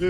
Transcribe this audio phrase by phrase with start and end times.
[0.00, 0.06] 大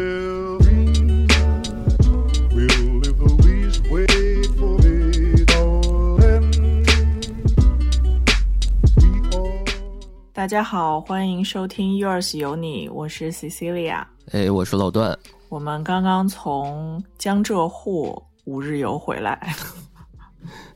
[10.47, 14.05] 家好，欢迎收听 Yours 有你，我是 Cecilia。
[14.31, 15.19] 哎，我是老段，
[15.49, 19.53] 我们刚刚从江浙沪五日游回来，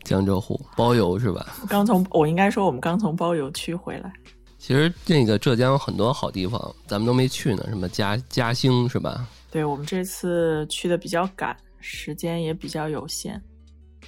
[0.03, 1.55] 江浙沪包邮是吧？
[1.69, 4.13] 刚从我应该说我们刚从包邮区回来。
[4.67, 9.29] 其实那个浙江有很多好地方，咱们都没去呢，什么嘉嘉兴是吧？
[9.51, 13.39] 对我们这次去的比较赶，时间也比较有限。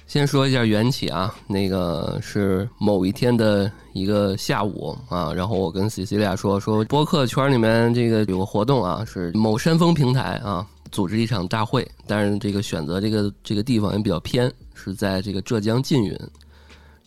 [0.07, 16.17] 先说一下缘起啊，那个是某一天的一个下午啊，然后我跟 C C 俩说说播客圈里面这个有个活动啊，是某山峰平台啊组织一场大会，但是这个选择这个这个地方也比较偏，是在这个浙江缙云。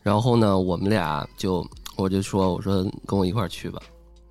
[0.02, 3.80] 然后呢，我们俩就我就说我说跟我一块儿去吧，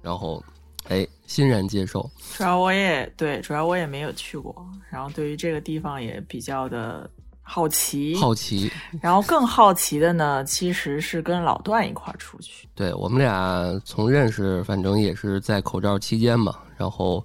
[0.01, 0.43] 然后
[0.87, 2.09] 哎欣然接受。
[2.35, 7.09] 主要我也对，主要我也没有去过，然后对于这个地方也比较的
[7.41, 8.15] 好奇。
[8.15, 12.67] 好奇， 然后更好奇的呢，其实是跟老段一块儿出去。
[12.73, 17.23] 对我们俩从认识，反正也是在口罩期间嘛，然后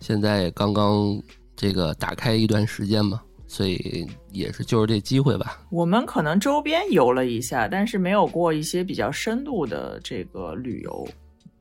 [0.00, 1.20] 现在也刚刚
[1.54, 3.22] 这个打开一段时间嘛，
[3.54, 5.60] 所以也是就是这机会吧。
[5.70, 11.06] 我们可能周边游了一下，但是没有过一些比较深度的这个旅游，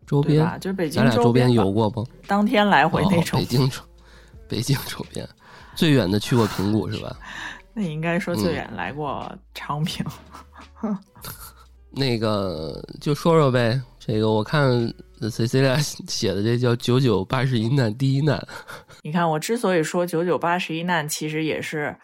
[0.07, 2.03] 周边就是北京咱俩周边游过不？
[2.25, 3.39] 当天来回那哦，种。
[3.39, 3.81] 北京周，
[4.47, 5.29] 北京周边
[5.75, 7.15] 最远的去过平谷是吧？
[7.75, 10.03] 那应该说嗯最远来过昌平。
[11.91, 14.91] 那个就说说呗，这个我看
[15.29, 18.45] C C 俩写的这叫“九九八十一难第一难
[19.03, 21.95] 你看，我之所以说九九八十一难，其实也是，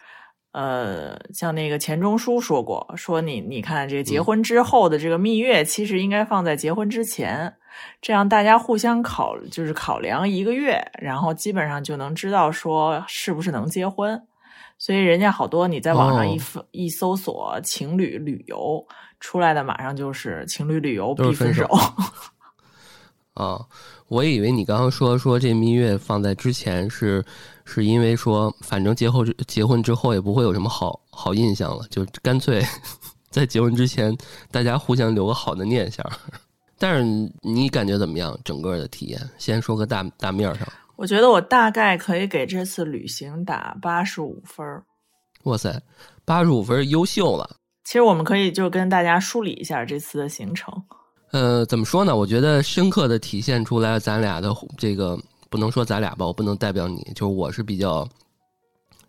[0.52, 7.54] 呃，像那个钱钟书说过，说你你看这个结婚之后的这个蜜月，其实应该放在结婚之前，
[8.02, 14.20] 这样大家互相考就是考量一个月，然后基本上就能知道说是不是能结婚。
[14.76, 18.82] 所以人家好多你在网上一一搜索情侣旅游
[19.20, 21.68] 出来的，马上就是情侣旅游必分手。
[23.34, 23.60] 啊！
[24.08, 27.24] 我以为你刚刚说说这蜜月放在之前是
[27.64, 32.62] 是因为说，反正结后结婚之后也不会有什么好好印象了，就干脆
[33.30, 34.16] 在结婚之前
[34.50, 36.04] 大家互相留个好的念想。
[36.78, 38.38] 但是你感觉怎么样？
[38.42, 40.66] 整个的体验，先说个大大面上。
[40.96, 44.84] 我觉得我大概可以给这次旅行打八十五分儿。
[45.44, 45.82] 哇塞，
[46.24, 47.56] 八十五分，优秀了。
[47.84, 50.74] 其实我们可以就跟大家梳理一下这次的行程。
[51.32, 52.14] 呃，怎么说呢？
[52.14, 55.18] 我觉得深刻的体现出来咱俩的这个，
[55.48, 58.08] 不能说咱俩吧，我不能代表你，就是我是比较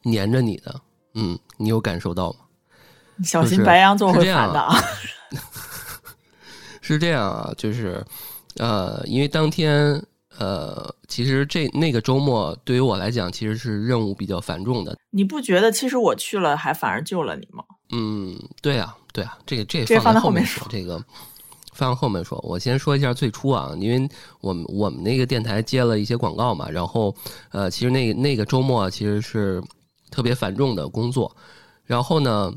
[0.03, 0.79] 黏着你的。
[1.13, 2.39] 嗯，你有感受到吗？
[3.23, 4.75] 小心白羊座会是这样烦的啊！
[6.81, 8.03] 是这样啊，就是
[8.57, 10.01] 呃，因为当天
[10.39, 14.97] 呃，其实这那个周末对于我来讲，其实是任务比较繁重的。
[15.11, 17.63] 你不觉得其实我去了还反而救了你吗？
[17.91, 21.03] 嗯，对啊，对啊，这个这这个放在后后面说，说这个
[21.73, 22.39] 放后面说。
[22.43, 24.09] 我先说一下最初啊，因为
[24.39, 27.15] 我们我们那个电台接了一些广告嘛，然后
[27.51, 29.61] 呃，其实那个那个周末其实是
[30.09, 31.35] 特别繁重的工作，
[31.85, 32.53] 然后呢，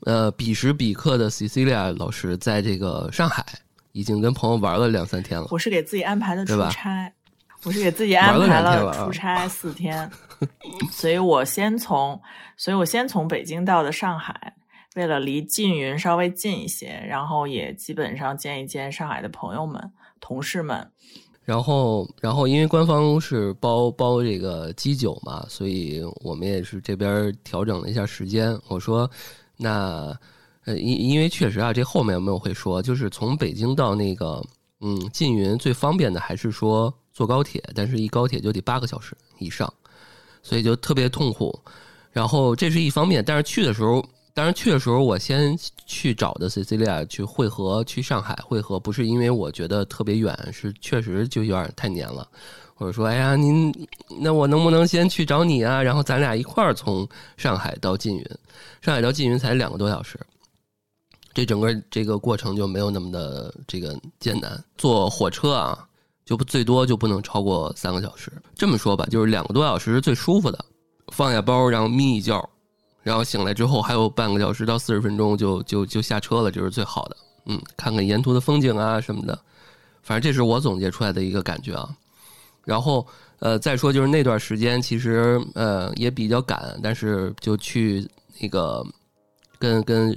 [0.00, 3.44] 呃，彼时彼刻的 Cecilia 老师在这个上海
[3.92, 5.46] 已经跟朋友玩了两三天了。
[5.50, 7.12] 我是给自己安排的出差，
[7.62, 10.10] 我是给自己安排了啊出差四天，
[10.90, 12.20] 所以我先从，
[12.56, 14.54] 所以我先从北京到的上海，
[14.94, 20.90] 为了离缙云稍微近一些，然后也基本上见一见上海的朋友们、同事们。
[21.44, 28.58] 然后，然后因为官方是包包这个机酒嘛，所以我们也是这边调整了一下时间。
[28.66, 29.10] 我说，
[29.58, 30.18] 那
[30.64, 34.42] 呃，因因为确实啊，这后面我们会说，就是从北京到那个
[34.80, 39.70] 嗯缙云最方便的还是说坐高铁，但是一高铁就得八个小时以上，
[40.42, 41.54] 所以就特别痛苦。
[42.10, 44.02] 然后这是一方面，但是去的时候，
[44.34, 45.56] 当然去的时候我先
[45.86, 52.28] 去找的 Cecilia 去汇合，去上海汇合，不是因为我觉得特别远，是确实就有点太黏了。
[52.74, 53.72] 或者说，哎呀，您
[54.20, 55.80] 那我能不能先去找你啊？
[55.80, 58.28] 然后咱俩一块儿从上海到缙云，
[58.82, 60.18] 上海到缙云才两个多小时，
[61.32, 64.60] 这整个这个过程就没有那么的这个艰难。
[64.76, 65.86] 坐火车啊，
[66.24, 68.32] 就不最多就不能超过三个小时。
[68.56, 70.58] 这么说吧，就是两个多小时是最舒服的，
[71.12, 72.50] 放下包，然后眯一觉，
[73.04, 77.16] 然后醒来之后还有半个小时到四十分钟就就就下车了，这是最好的。
[77.46, 79.38] 嗯，看看沿途的风景啊什么的，
[80.02, 81.88] 反正这是我总结出来的一个感觉啊。
[82.64, 83.06] 然后
[83.40, 88.08] 呃，再说就是那段时间其实呃也比较赶，但是就去
[88.40, 88.82] 那个
[89.58, 90.10] 跟跟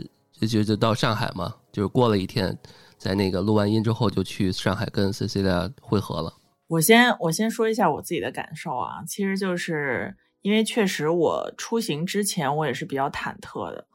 [0.48, 2.58] 就就到上海嘛，就是过了一天，
[2.98, 6.34] 在那个录完音之后就去上海跟 Cecilia 会合了。
[6.68, 10.16] 我先我先说一下我自己的感受啊，其实就是
[10.48, 13.86] 因为确实我出行之前我也是比较忐忑的，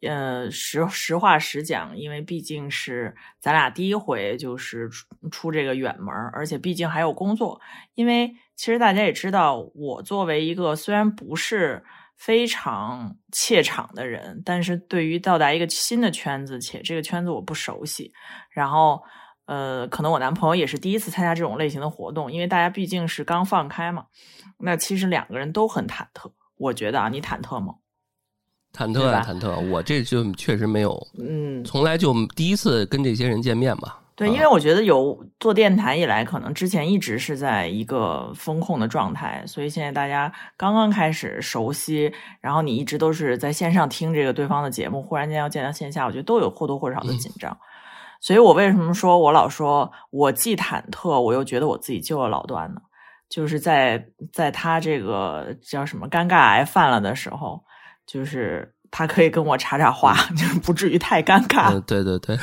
[0.00, 7.60] 呃，实实话实讲，因为毕竟是咱俩第一回就是出出这个远门，而且毕竟还有工作。
[7.94, 11.84] 因为其实大家也知道，我作为一个虽然不是
[12.16, 18.12] 非常怯场的人，但是对于到达一个新的圈子，且这个圈子我不熟悉，
[18.50, 19.00] 然后
[19.50, 24.04] 呃，可能我男朋友也是第一次参加这种类型的活动，因为大家毕竟是刚放开嘛，
[24.58, 26.30] 那其实两个人都很忐忑。
[26.56, 27.74] 我觉得啊，你忐忑吗？
[28.72, 29.68] 忐忑啊，忐忑！
[29.68, 34.00] 我这就确实没有，嗯，从来就第一次跟这些人见面吧。
[34.14, 47.58] 对，啊因为我觉得有做电台以来，可能之前一直是在一个风控的状态，所以现在大家刚刚开始熟悉，然后你一直都是在线上听这个对方的节目，忽然间要见到线下，我觉得都有或多或少的紧张。
[48.20, 52.80] 所以我为什么说我老说我既忐忑，我又觉得我自己救了老段呢？
[53.28, 57.62] 就是在在他这个叫什么尴尬癌犯了的时候，
[58.06, 61.72] 就是他可以跟我插插话， 就是不至于太尴尬。
[61.72, 62.36] 嗯，对对对，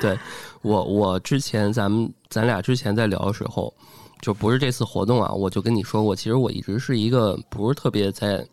[0.00, 0.18] 对
[0.60, 3.72] 我我之前咱们咱俩之前在聊的时候，
[4.20, 8.46] 就不是这次活动啊，我就跟你说过，其实我一直是一个不是特别在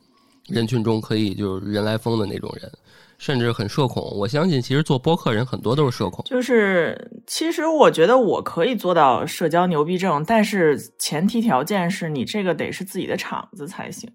[0.48, 2.72] 人群中可以就是人来疯的那种人，
[3.20, 4.04] 甚至很社恐。
[4.18, 6.26] 我相信其实做播客人很多都是社恐。
[6.26, 14.10] 就是，其实我觉得我可以做到社交牛逼症，但是前提条件是你这个得是自己的场子才行。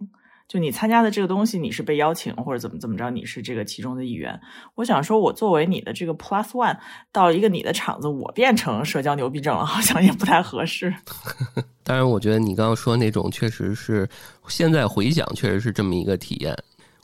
[0.47, 4.39] 就你参加的这个东西，你是被邀请或者怎么怎么着，你是这个其中的一员。
[4.75, 6.77] 我想说，我作为你的这个 plus one
[7.11, 10.95] 到一个你的场子，我变成社交牛逼症了，好像也不太合适。
[11.83, 14.07] 当然，我觉得你刚刚说那种确实是，
[14.49, 16.55] 现在回想确实是这么一个体验。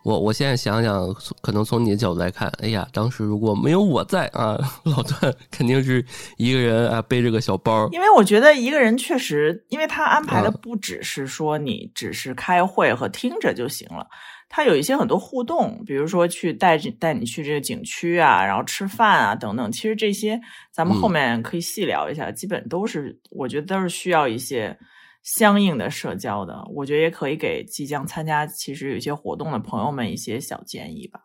[0.03, 6.05] 我我现在想想，可能从你的角度来看，哎呀，当时如果没有我在啊，老段 肯定是
[6.39, 14.07] 一个人啊背着个小包，因为我觉得一个人确实，因为他安排的嗯不只是说你只是开会和听着就行了，
[14.49, 19.71] 他有一些很多互动，比如说去带着带你去这个景区啊，然后吃饭啊等等。
[19.71, 20.41] 其实这些
[20.73, 24.77] 咱们后嗯面可以细聊一下，基本都是我觉得都是需要一些
[25.23, 26.63] 相应的社交的。
[26.75, 31.21] 我觉得也可以给即将参加其实有一些活动的朋友们一些小建议吧。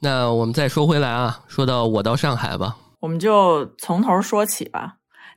[0.00, 4.96] 那我们再说回来啊，说到我到上海吧，我们就从头说起吧。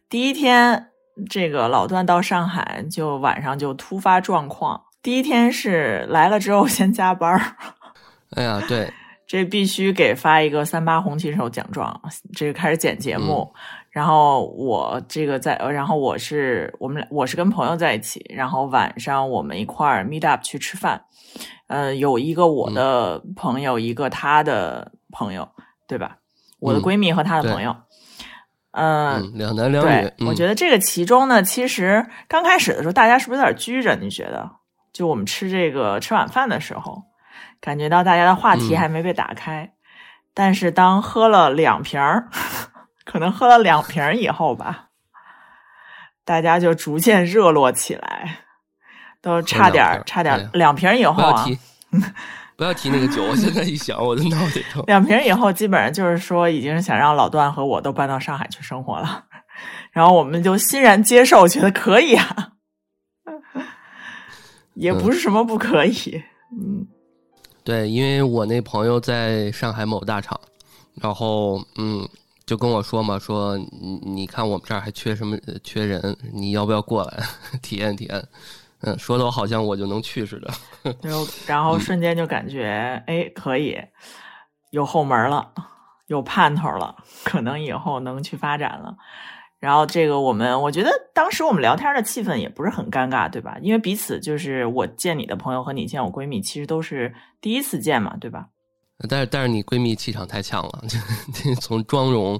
[0.09, 0.87] 第一天，
[1.29, 4.81] 这个老段到上海，就晚上就突发状况。
[5.03, 7.55] 第一天是来了之后先加班儿，
[8.35, 8.91] 哎呀，对，
[9.27, 12.01] 这必须给发一个三八红旗手奖状。
[12.33, 13.53] 这个开始剪节目，
[13.95, 21.05] 然后我这个在，呃然后我是我们俩我是跟朋友在一起，然后晚上我们一块儿 meet up 去吃饭。
[21.67, 25.47] 呃，有一个我的朋友，一个他的朋友，
[25.87, 26.17] 对吧？
[26.59, 27.73] 我的嗯闺蜜和她的朋友。
[28.71, 33.95] 嗯，嗯，两男两女我觉得这个其中呢，其实刚开始的时候，大家是不是有点拘着？
[33.95, 34.51] 你觉得？
[34.91, 37.03] 就我们吃这个吃晚饭的时候，
[37.61, 39.71] 感觉到大家的话题嗯还没被打开，
[40.33, 42.27] 但是当喝了两瓶儿，
[43.05, 44.89] 可能喝了两瓶以后吧，
[46.25, 48.39] 大家就逐渐热络起来，
[49.21, 51.59] 都差点差点两瓶以后啊，不要提，
[52.57, 54.83] 不要提那个酒，我现在一想我的脑袋疼。
[54.87, 59.25] 两瓶以后，基本上就是说，已经是想让老段和我都搬到上海去生活了，
[59.93, 62.53] 然后我们就欣然接受，觉得可以啊，
[64.73, 66.87] 也不是什么不可以，嗯。
[67.63, 70.39] 对，因为我那朋友在上海某大厂，
[71.01, 72.07] 然后嗯，
[72.45, 77.23] 就跟我说嘛，说你你看我们这儿还缺什么缺人，你要不要过来
[77.61, 78.23] 体验体验？
[78.81, 80.51] 嗯，说的我好像我就能去似的。
[81.47, 83.79] 然后瞬间就感觉，哎，可以
[84.69, 85.51] 有后门了，
[86.07, 88.95] 有盼头了，可能以后能去发展了。
[89.59, 93.57] 然后这个我们，我觉得当时我们聊天的气氛也不是很尴尬，对吧？
[93.61, 98.49] 因为彼此就是我见你的朋友和你见我闺蜜，其实都是第一次见嘛，对吧？
[99.09, 100.83] 但是但是你闺蜜气场太强了，
[101.33, 102.39] 这 从妆容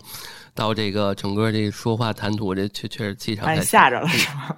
[0.53, 3.65] 到这个整个这说话谈吐，这确确实气场把你太。
[3.65, 4.55] 吓着了是吗？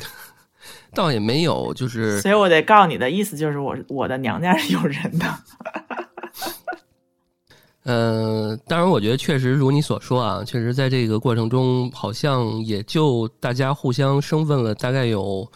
[0.94, 5.26] 倒也没有，就 是所以我得告诉你的意思就是我我的娘家是有人的，
[7.82, 15.46] 呃，当然，我觉得确实如你所说啊，确实在这个过程中，好像也就大家互相生分了大概有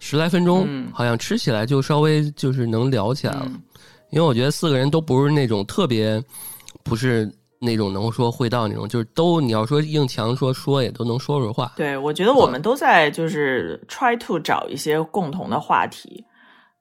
[0.00, 3.46] 十来分钟，嗯好像吃起来就稍微就是能聊起来了。
[3.46, 3.62] 嗯
[4.10, 6.22] 因为我觉得四个人都不是那种特别，
[6.82, 11.72] 不是那种能说会道那种，就是都你要说硬强说说也都能说说话。
[11.76, 16.24] 对，我觉得我们都在就是 try to 找一些共同的话题，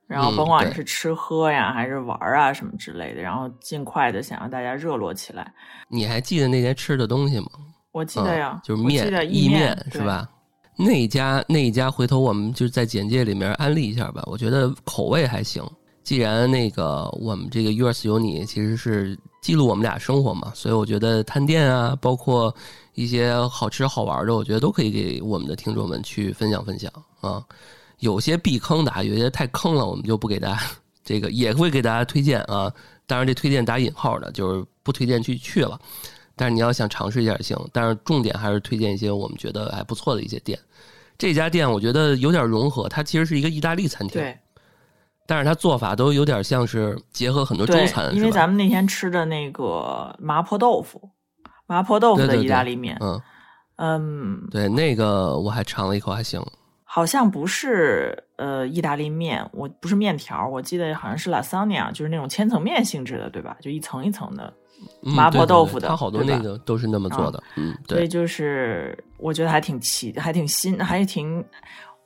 [0.07, 5.53] 然后嗯甭管对是吃喝呀，还是玩儿啊什么之类的，然后尽快的想让大家热络起来。
[5.87, 7.49] 你还记得那天吃的东西吗？
[7.91, 9.99] 我记得呀，嗯就是面意面是？
[9.99, 10.27] 吧？
[10.77, 14.23] 那一家那一家，回头我们就在简介里面安利一下吧。
[14.27, 15.61] 我觉得口味还行。
[16.03, 22.53] 既然那个我们这个 yours 有你其实是记录我们俩生活嘛，所以我觉得探店啊，包括
[22.95, 26.91] 一些好吃好玩的，我觉得都可以给我们的听众们去分享分享
[27.21, 27.43] 啊。
[27.99, 30.61] 有些避坑的，有些太坑了，我们就不给大家
[31.03, 32.73] 这个，也会给大家推荐啊。
[33.05, 35.79] 当然，这推荐打引号的，就是不推荐去去了。
[36.35, 40.57] 但是你要想尝试一下也行，但是重点还是推荐一些我们觉得还不错的一些店。
[41.17, 44.21] 这家店我觉得有点融合，它其实是一个意大利餐厅，
[45.29, 51.07] 但是它做法都有点像是结合很多中餐，，因为咱们那天吃的那个麻婆豆腐，
[51.67, 53.21] 麻婆豆腐的意大利面，嗯，
[53.75, 56.43] 嗯，对，那个我还尝了一口，还行。
[56.83, 63.55] 好像不是呃意大利面，我不是面条，我记得好像是 lasagna，就是那种千层面性质的，对吧？
[63.61, 64.51] 就一层一层的，
[65.03, 67.43] 嗯麻婆豆腐的对它好多那个都是那么做的。
[67.55, 71.45] 嗯，对，所以就是我觉得还挺奇，还挺新，还挺，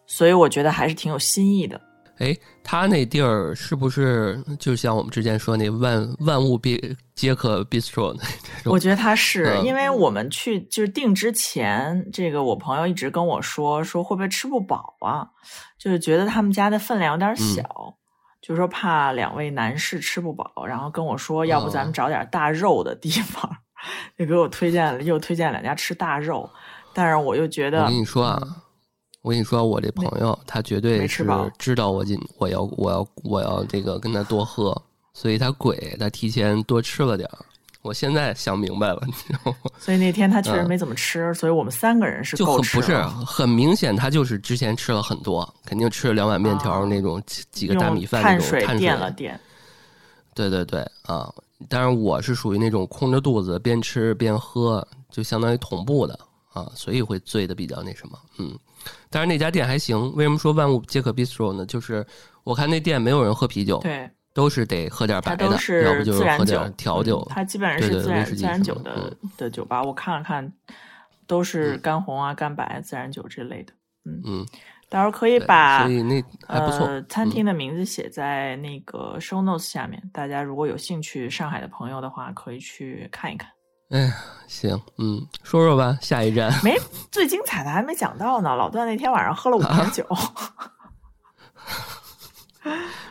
[0.05, 1.79] 所以我觉得还是挺有新意的。
[2.23, 8.23] 哎，他那地儿是不是就像我们之前说那万万物必皆可 bistro 那
[8.63, 8.71] 种？
[8.71, 9.65] 我觉得他是、嗯。
[9.65, 15.27] 因为我们去就是定之前，这个我朋友一直跟我说说会不会吃不饱啊，
[15.77, 17.63] 就是觉得他们家的分量有点小，
[18.41, 23.49] 就是说怕两位男士吃不饱，然后跟我说要不咱们找点大肉的地方，
[24.17, 26.49] 就给我推荐了又推荐两家吃大肉，
[26.93, 28.41] 但是我又觉得我跟你说啊，
[29.23, 31.25] 我跟你说，我这朋友他绝对是
[31.57, 34.79] 知道我今我要我要我要这个跟他多喝，
[35.13, 37.39] 所以他鬼他提前多吃了点儿。
[37.83, 39.71] 我现在想明白了，你知道吗？
[39.79, 49.39] 所以那天他确实嗯没怎么吃，所以我们三个人是就很不是很明显，他就是之前吃了很多，肯定吃了两碗面条啊那种几几个大米饭那碳水种碳垫了垫。
[50.33, 51.33] 对对对啊！
[51.69, 56.19] 当然我是属于那种空着肚子边吃边喝，就相当于同步的
[56.53, 58.57] 啊，所以会醉的比较那什么，嗯。
[59.09, 61.65] 但是那家店还行，为什么说万物皆可 bistro 呢？
[61.65, 62.05] 就是
[62.43, 67.33] 我看那店没有人喝啤酒，对，都是得喝点白的，它都要是不就自然酒是喝点调酒嗯。
[67.33, 69.81] 它基本上是自然自然酒的的酒吧。
[69.81, 70.51] 我看了看，
[71.25, 73.73] 都是干红啊、干白、自然酒之类的。
[74.05, 74.45] 嗯嗯，
[74.89, 76.85] 到时候可以把所以那还不错。
[76.85, 83.49] 呃餐厅的名字写在那个 show notes 下面，大家如果有兴趣上海的朋友的话，可以去看一看。
[83.89, 84.13] 哎呀，
[84.47, 86.51] 行，嗯，说说吧，下一站。
[86.63, 86.75] 没
[87.11, 90.03] 最精彩的还没讲到呢，老段那天晚上喝了五瓶酒，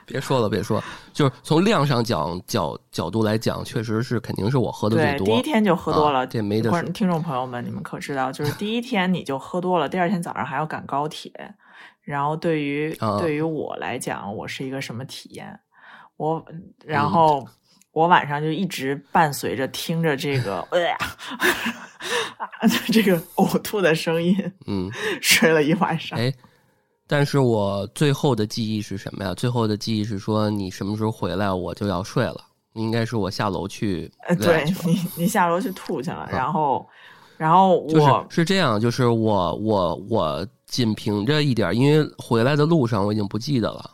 [0.04, 5.26] 别说了，别说，就是从量上讲角角度来讲，确实是肯定是我喝的最对，多。
[5.26, 11.32] 第一天就喝多了，啊这没得说观听众朋友们，你们可知道，就是第一天你就喝多了，第二天早上还要赶高铁，
[12.02, 15.60] 然后对于、啊对于我来讲，我是一个什么体验？
[16.16, 16.44] 我
[16.84, 17.48] 然嗯后、
[17.92, 20.96] 我晚上就一直伴随着听着这个呃呀、
[22.92, 26.18] 这个呕吐的声音嗯，睡了一晚上。
[26.18, 26.32] 哎，
[27.06, 29.34] 但是我最后的记忆是什么呀？
[29.34, 32.40] 最后的记忆是说你什么时候回来，我就要睡了。
[32.74, 36.88] 应该是我下楼去对你，你下楼去吐去了，然后，
[37.36, 43.90] 然后我、就是是这样，就是我我我仅凭着一点，因为回来的路上我已经不记得了，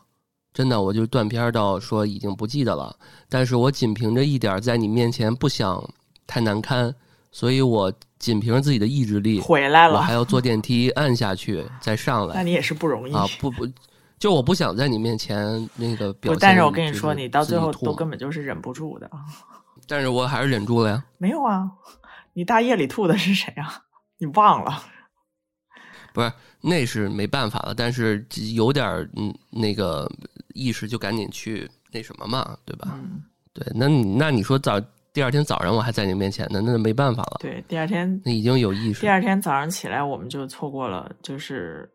[0.59, 2.93] 真的，我就断片儿到说已经不记得了。
[3.29, 5.89] 但是我仅凭着一点在你面前不想
[6.27, 6.93] 太难堪，
[7.31, 13.25] 所以我仅凭着自己的意志力，回来了我还，要坐电梯按下去再上来那你也是不容易啊！
[13.39, 13.65] 不不，
[14.19, 15.47] 就我不想在你面前
[15.77, 16.41] 那个表现。
[16.41, 19.09] 但是我跟你说，你到最后都根本就是忍不住的。
[19.87, 21.05] 但是我还是忍住了呀。
[21.19, 21.71] 没有啊，
[22.33, 23.85] 你大夜里吐的是谁啊？
[24.19, 24.83] 你忘了？
[26.13, 30.11] 不是，那是没办法了，但是有点儿嗯那个
[30.59, 32.89] 意识，就赶紧去那什么嘛，对吧？
[32.95, 33.23] 嗯，
[33.53, 34.81] 对，那你那你说早
[35.13, 39.09] 第二天早上我还在你面前呢，那就没办法了，对，第二天那已经有意识第。
[39.09, 41.89] 二天早上起来，我们就错过了，就是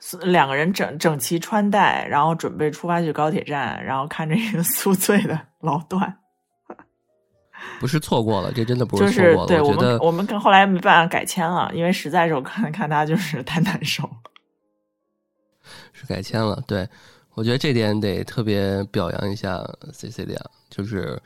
[0.00, 6.16] 是两个人整整齐穿戴，然后准备出发去高铁站，然后看着一个 宿醉的老段，
[7.78, 9.48] 不是错过了，这真的不就是是错过了。
[9.48, 14.10] 对我们我觉得我们跟后来没办法改签了，因为实在是我看看他就是 太难受了。
[15.92, 16.62] 是改签了。
[16.66, 16.88] 对，
[17.38, 20.36] 我觉得这点得特别表扬一下 C C 俩
[20.68, 21.16] 就是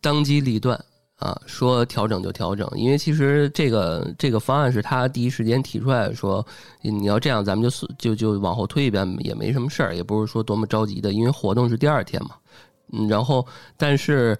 [0.00, 0.76] 当机立断
[1.16, 2.68] 啊，说调整就调整。
[2.74, 6.44] 因为其实这个这个方案是他第一时间提出来，说
[6.80, 12.30] 你要这样，咱们就就就往后推一遍也没什么事儿，也不是说多么着急的，因为活动是第二天嘛。
[12.92, 14.36] 嗯，然后但是。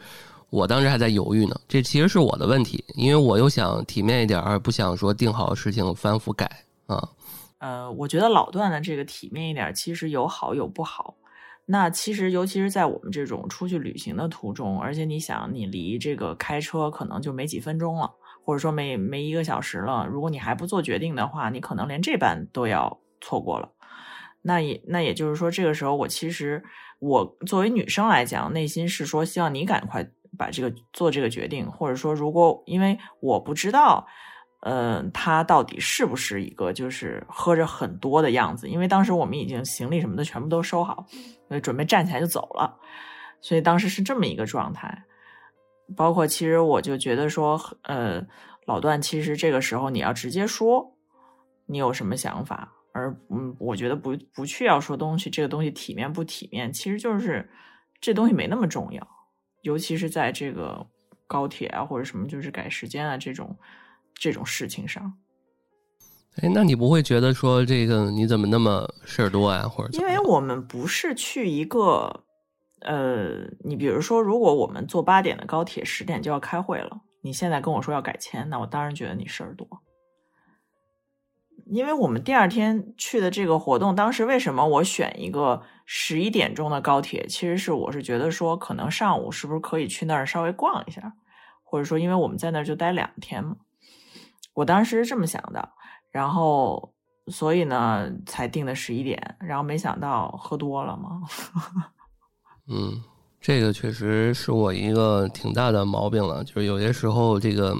[0.53, 7.09] 我当时还在犹豫呢，这其实是我的问题，因为我又想体面一点，而不想说定好事情反复改啊。
[7.63, 11.15] 呃，我觉得老段的这个体面一点，其实有好有不好。
[11.65, 18.11] 那其实，尤其是在我们这种出去旅行的途中，而且你想，你离这个开车可能就没几分钟了，
[18.45, 23.71] 或者说没没一个小时了，如果你还不做决定的话，你可能连这班都要错过了。
[24.43, 26.65] 那也那也就是说，这个时候我其实
[26.99, 30.05] 我作为女生来讲，内心是说希望你赶快
[30.37, 34.05] 把这个做这个决定，或者说如果因为我不知道，
[34.63, 41.05] 呃，他到底是不是一个就是喝着很多的样子，因为当时我们已经行李什么的全部都收好，
[41.63, 42.79] 准备站起来就走了，
[43.41, 45.05] 所以当时是这么一个状态。
[45.97, 48.25] 包括其实我就觉得说，呃，
[48.67, 50.97] 老段其实这个时候你要直接说
[51.67, 52.73] 你有什么想法。
[52.95, 57.51] 而嗯，我觉得不不去要说东西，这个东西体面不体面，其实就是
[58.01, 59.07] 这东西没那么重要，
[59.63, 60.87] 尤其是在这个
[61.27, 63.59] 高铁啊或者什么就是改时间啊这种
[64.15, 65.15] 这种事情上。
[66.37, 69.69] 哎，那你不会觉得说这个你怎么那么事儿多呀？
[69.69, 72.25] 或者因为我们不是去一个
[72.81, 79.69] 呃，你比如说，如果我们坐八点的高铁，十点就要开会了，你现在跟我说要改签，那我当然觉得你事儿多。
[81.67, 87.25] 因为我们第二天去的这个活动，当时为什么我选一个十一点钟的高铁？
[87.29, 91.15] 其实是我是觉得说，可能上午是不是可以去那儿稍微逛一下，
[91.63, 93.57] 或者说，因为我们在那儿就待两天嘛，
[94.55, 95.69] 我当时是这么想的，
[96.11, 96.93] 然后
[97.29, 101.23] 所以呢才定的十一点，然后没想到喝多了嘛。
[102.69, 103.03] 嗯，
[103.41, 107.77] 这个确实是我一个挺大的毛病了，就是有些时候这个。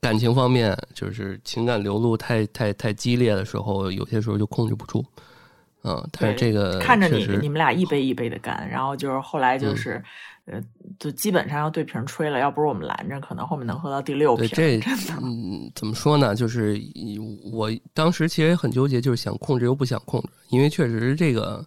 [0.00, 5.02] 感情方面，就是情感流露太太太激烈的时候，有些时候就控制不住。
[5.82, 10.04] 嗯，但是这个看着你你们俩一杯一杯的干，然后就是后来就是，
[10.46, 10.62] 呃，
[10.98, 12.38] 就基本上要对瓶吹了。
[12.38, 14.48] 要不是我们拦着，可能后面能喝到第六瓶。
[14.48, 14.78] 这
[15.22, 16.34] 嗯，怎么说呢？
[16.34, 16.80] 就是
[17.52, 21.64] 我当时其实也很纠结，就是想控制又不想控制，因为确实这个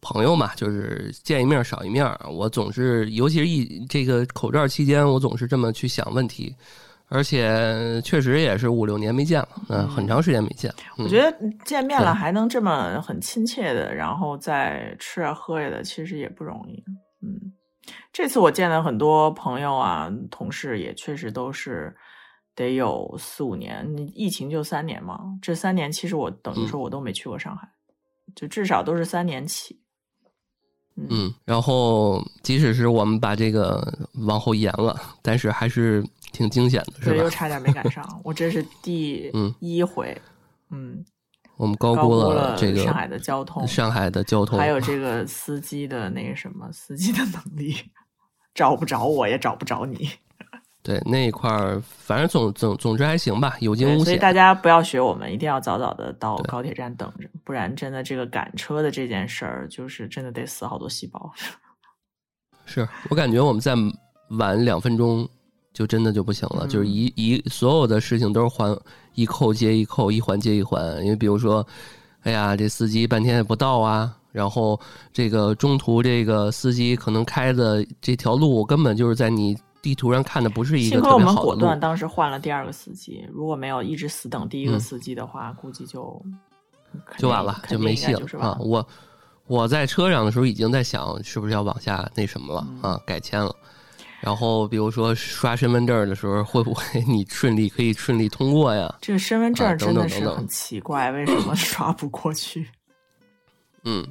[0.00, 2.06] 朋友嘛，就是见一面少一面。
[2.30, 6.54] 我总是，尤其是一这个口罩期间，我总是这么去想问题。
[7.12, 10.72] 而且确实也是五六年没见了，嗯，很长时间没见。
[10.96, 16.84] 我觉得见面了还能这么很亲切的，然后再吃啊喝呀的，其实也不容易。
[17.90, 21.94] 嗯，这次我见了很多朋友啊，同事也确实都是
[22.54, 23.86] 得有四五年。
[24.14, 27.68] 疫情就三年嘛，这三年其实我等于说我都没去过上海，
[28.34, 29.80] 就至少都是三年起。
[30.96, 36.04] 嗯，然后即使是我们把这个往后延了，但是还是。
[36.32, 37.16] 挺惊险的，是吧？
[37.16, 40.16] 又差点没赶上，我这是第 一回，
[40.70, 41.04] 嗯，
[41.60, 47.76] 我们高估了这个上海的交通，上海的交通，还有这个司机的那个什么司机的能力，
[48.54, 50.08] 找不着我也找不着你。
[50.82, 54.04] 对那一块儿，反正总总总之还行吧，有惊无险。
[54.06, 61.30] 所以大家不要学我们，一定要早早的到高铁站等着，不然真的这个赶车的这件事儿，就是真的得死好多细胞。
[62.64, 63.74] 是我感觉我们再
[64.30, 65.28] 晚两分钟。
[65.72, 68.76] 就真的就不行了，就是一一所有的事情都是环
[69.14, 71.02] 一扣接一扣，一环接一环。
[71.04, 71.66] 因为比如说，
[72.22, 74.78] 哎呀，这司机半天也不到啊，然后
[75.12, 81.28] 这个中途这个司机可能开的这条路根本就是在你地图上看的不是一个特别好的路。
[81.28, 86.20] 我们果断当时换了第二个司机，如果没有一直死等第一个司机的话，估计就
[87.16, 88.58] 就完了，就没戏了啊！
[88.60, 88.86] 我
[89.46, 93.00] 我在车上的时候已经在想，是不是要往下那什么了啊？
[93.06, 93.54] 改签了。
[94.20, 98.94] 然后，比如说刷身份证的时候，会不会你顺利可以顺利通过呀？
[99.00, 102.68] 这个身份证真的是很奇怪，为什么 刷不过去？
[103.84, 104.06] 嗯，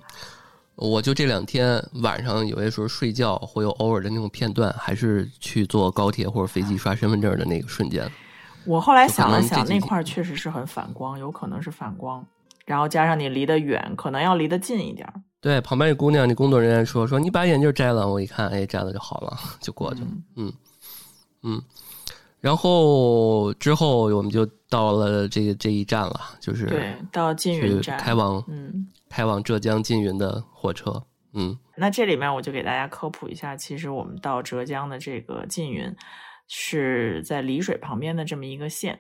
[0.76, 8.10] 我就这两天晚上有些时候睡觉会有偶尔的那种片段，还是去坐高铁或者飞机刷身份证的那个瞬间。
[8.66, 12.26] 我后来想了想，那块确实是很反光，有可能是反光，
[12.66, 15.08] 然后加上你离得远，可能要离得近一点。
[15.42, 20.08] 对，旁边那姑娘，那工作人员说说你把眼镜摘了，我一看，哎，摘了就好了， 就过去了。
[20.36, 20.54] 嗯
[21.44, 21.62] 嗯，
[22.42, 31.02] 然后之后我们就到了这个这一站了，就是对，到缙云站，开往嗯，开往浙江缙云的火车。
[31.34, 35.96] 嗯，那这里面我就给大家科普一下，其实我们到浙江的这个缙云
[36.50, 39.00] 是在丽水旁边的这么一个县。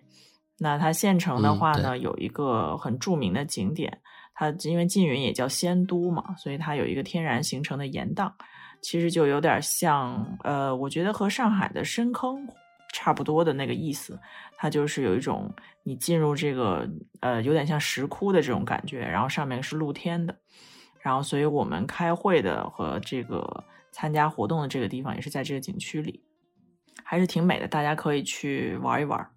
[0.59, 3.99] 那它县城的话呢，有一个很著名的景点。
[4.39, 8.33] 它因为缙云也叫仙都嘛，所以它有一个天然形成的盐荡，
[8.81, 12.47] 其实就有点像，呃，我觉得和上海的深坑
[12.93, 14.17] 差不多的那个意思。
[14.55, 20.33] 它就是有一种你进入这个，呃，有点像石窟的这种感觉，然后上面是露天的，
[21.01, 26.23] 然后所以我们开会的和这个参加活动的这个地方也是在这个景区里，
[27.03, 29.29] 还是挺美的，大家可以去玩一玩。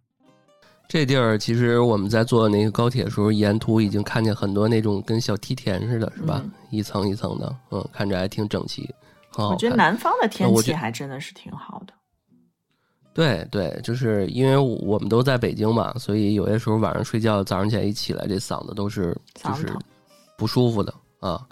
[0.89, 6.45] 这地儿其实我们在坐那个高铁的时候，沿途已经看见很多那种跟小梯田似的，是吧？
[6.71, 8.89] 一层一层的，嗯，看着还挺整齐。
[9.39, 11.95] 我觉得南方的天气还真的是挺好的。
[13.15, 19.73] 对对，就是因为我们都在北京嘛，所以有些时候晚上睡觉，早上起来一起来，这嗓子都是就是
[20.37, 21.47] 不舒服的啊。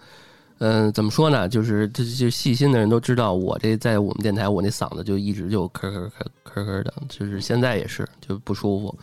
[0.61, 1.49] 嗯，怎么说呢？
[1.49, 6.11] 就是这就细心的人都知道，我这在我们电台，我那嗓子就一直就咳咳咳
[6.44, 8.99] 咳咳的，就是现在也是就不舒服。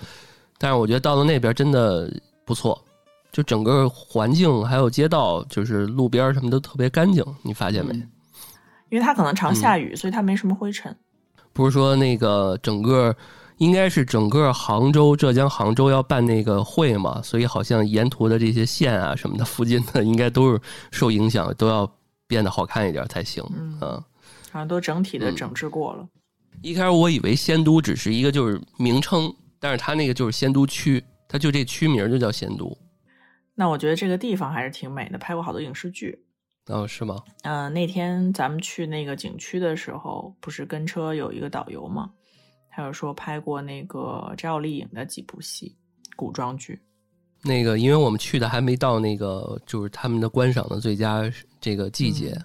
[0.57, 2.11] 但是我觉得到了那边真的
[2.45, 2.79] 不错，
[3.31, 7.93] 就整个环境还有街道，就是路边什么都特别干净，你发现没？
[7.93, 8.09] 嗯
[8.89, 10.95] 因为它可能常下雨，所以它没什么灰尘。
[11.51, 13.13] 不是说那个整个
[13.57, 21.91] 应该是整个杭州、浙江杭州要办那个会嘛，所以好像沿途的这些县啊什么的，附近的应该都是受影响，都要
[22.27, 23.43] 变得好看一点才行。
[23.55, 24.03] 嗯嗯，
[24.51, 26.07] 好像都整体的嗯整治过了。
[26.61, 32.75] 一开始我以为仙都只是一个就是名称，但是它那个就是仙都区，它就这区名就叫仙都。
[33.53, 36.23] 那我觉得这个地方还是挺美的，拍过好多影视剧。
[36.67, 37.23] 哦，是吗？
[37.43, 42.11] 嗯、那天咱们去那个景区的时候，不是跟车有一个导游嘛，
[42.77, 45.75] 他有说拍过那个赵丽颖的几部戏，
[46.15, 46.79] 古装剧。
[47.41, 51.23] 那个，因为我们去的还没到那个就是他们的观赏的最佳
[51.59, 52.37] 这个季节，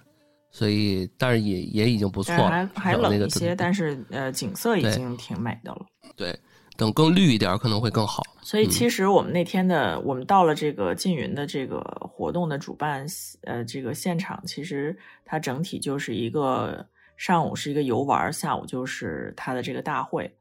[0.49, 5.85] 所以但是也也已经不错还还冷一些，但是呃，景色已经挺美的了。
[6.15, 6.35] 对，
[6.77, 8.23] 等更绿一点可能会更好。
[8.41, 13.05] 所以其实我们那天的，我们到了这个缙云的这个活动的主办
[13.43, 16.83] 呃这个现场，其实它整体就是一个
[17.15, 20.37] 上午是一个游玩，下午就是他的这个大会，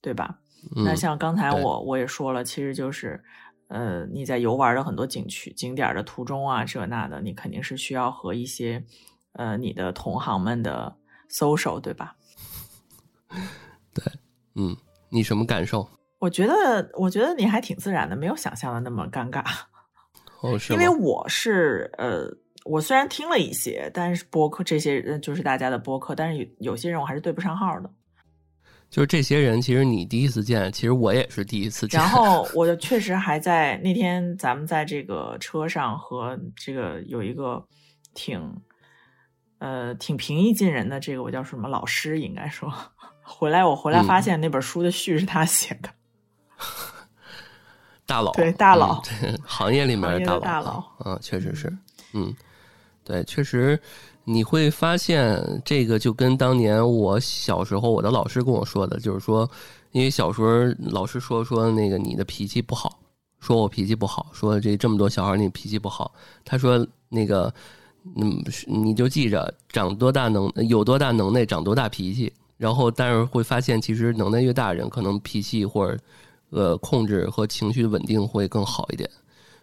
[0.00, 0.38] 对吧？
[0.76, 3.22] 嗯、那像刚才我我也说了，其实就是
[3.68, 8.84] 呃你在游玩的很多景区景点的途中啊，这那的，你肯定是需要和一些
[9.32, 10.94] 呃你的同行们的
[11.30, 12.14] social，对吧？
[13.94, 14.04] 对
[14.54, 14.76] 嗯，
[15.08, 15.88] 你什么感受？
[16.18, 19.42] 我觉得，我觉得你还挺自然的，没有想象的那么尴尬。
[20.42, 22.28] 哦，是吗因为我是呃，
[22.64, 27.90] 我虽然听了一些，但是播客这些呃就是大家的播客，但是有有些人我还是对不上号的。
[28.90, 32.00] 就是这些人，其实你第一次见，其实我也是第一次见。
[32.00, 37.64] 然 后我就确实还在那天咱们在这个车上和这个有一个
[38.14, 38.60] 挺
[39.58, 42.72] 呃挺平易近人的这个我叫什么老师应该说，
[43.22, 45.88] 回来我回来发现那本书的序是他写的。
[48.04, 51.72] 大佬，对大佬嗯对行业里面的大大佬嗯，确实是，
[52.12, 52.34] 嗯，
[53.04, 53.78] 对，确实
[54.24, 59.50] 你会发现这个就跟当年我小时候我的老师跟我说的，就是说，
[59.92, 60.48] 因为小时候
[60.90, 63.00] 老师说说那个你的脾气不好，
[63.40, 66.12] 说我脾气不好，说这这么多小孩你脾气不好，
[66.44, 67.52] 他说那个
[68.16, 75.98] 嗯，你就记着长多大能有多大能耐长多大脾气，然后但是会发现其实能耐越大人可能脾气或者
[76.50, 79.08] 呃控制和情绪稳定会更好一点，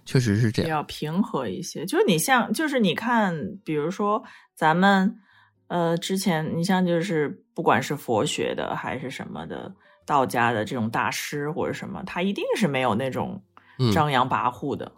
[0.08, 0.68] 确实是这样。
[0.68, 1.86] 比较平和一些。
[1.86, 4.24] 就是你像，就是你看，比如说
[4.56, 5.20] 咱们
[5.68, 9.72] 呃之前，你像就是不管是佛学的还是什么的，
[10.06, 13.44] 道家的这种大师或者什么，他一定是没有那种
[13.78, 14.92] 嗯张扬跋扈的，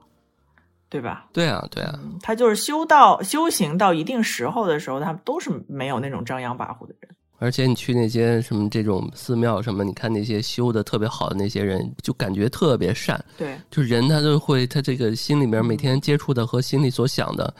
[0.87, 1.27] 对吧？
[1.33, 7.15] 对啊，对啊，嗯他就是修道修行到一定时候的时候，他都是没有那种张扬跋扈的人。
[7.39, 17.53] 而且你去那些什么这种寺庙什么，你看那些修的特别好的那些人，就感觉特别善，对，就人他就会他这个心里面每天接触的和心里所想的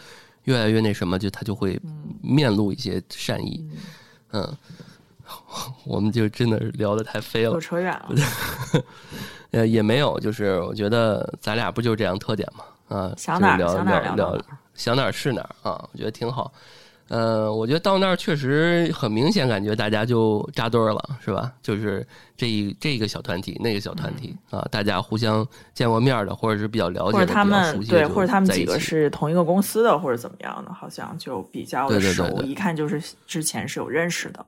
[0.44, 3.66] 越来越那什么，就他就会嗯面露一些善意。
[4.32, 4.58] 嗯，嗯，
[5.86, 8.16] 我们就真的是聊的太飞了又，扯远了。
[9.52, 12.64] 呃，也没有，就是我觉得咱俩不就这样特点嘛，
[12.98, 14.38] 啊，想哪儿聊想哪儿聊
[14.76, 16.52] 想哪儿是哪儿啊，我觉得挺好。
[17.10, 21.52] 呃，我觉得到那儿确实很明显，感觉大家就扎堆儿了，是吧？
[21.62, 22.06] 就是
[22.38, 34.46] 这一这个小团体，那个小团体、啊，大家互相见过面的，或者是比较了解的、或者他们对，或者他们几个是同一个公司的，或者怎么样的，好像就比较的熟，对对对对一看就是之前是有认识的。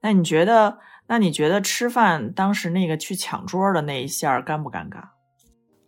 [0.00, 0.78] 那你觉得？
[1.10, 5.04] 那你觉得吃饭当时那个去抢桌的那一下尴不尴尬？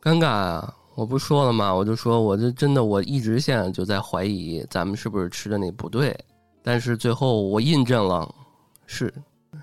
[0.00, 0.74] 尴尬啊！
[1.00, 1.74] 我不说了吗？
[1.74, 6.14] 我就说，我就真的我一直现在就在怀疑咱们是不是吃的那不对，
[6.62, 8.30] 但是最后我印证了，
[8.84, 9.10] 是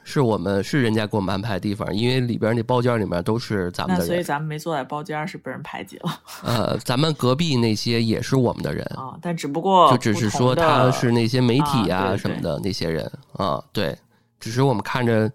[0.03, 9.15] 是我们是人家给我们安排的地方，因为里边那包间里面都是咱们那所以，咱们没坐在包间是被人排挤了呃，咱们隔壁那些也是我们的人， 啊！
[9.21, 13.95] 但只不过就只是说他是那些媒体啊对什么的那些人啊，对，
[14.39, 15.31] 只是我们看着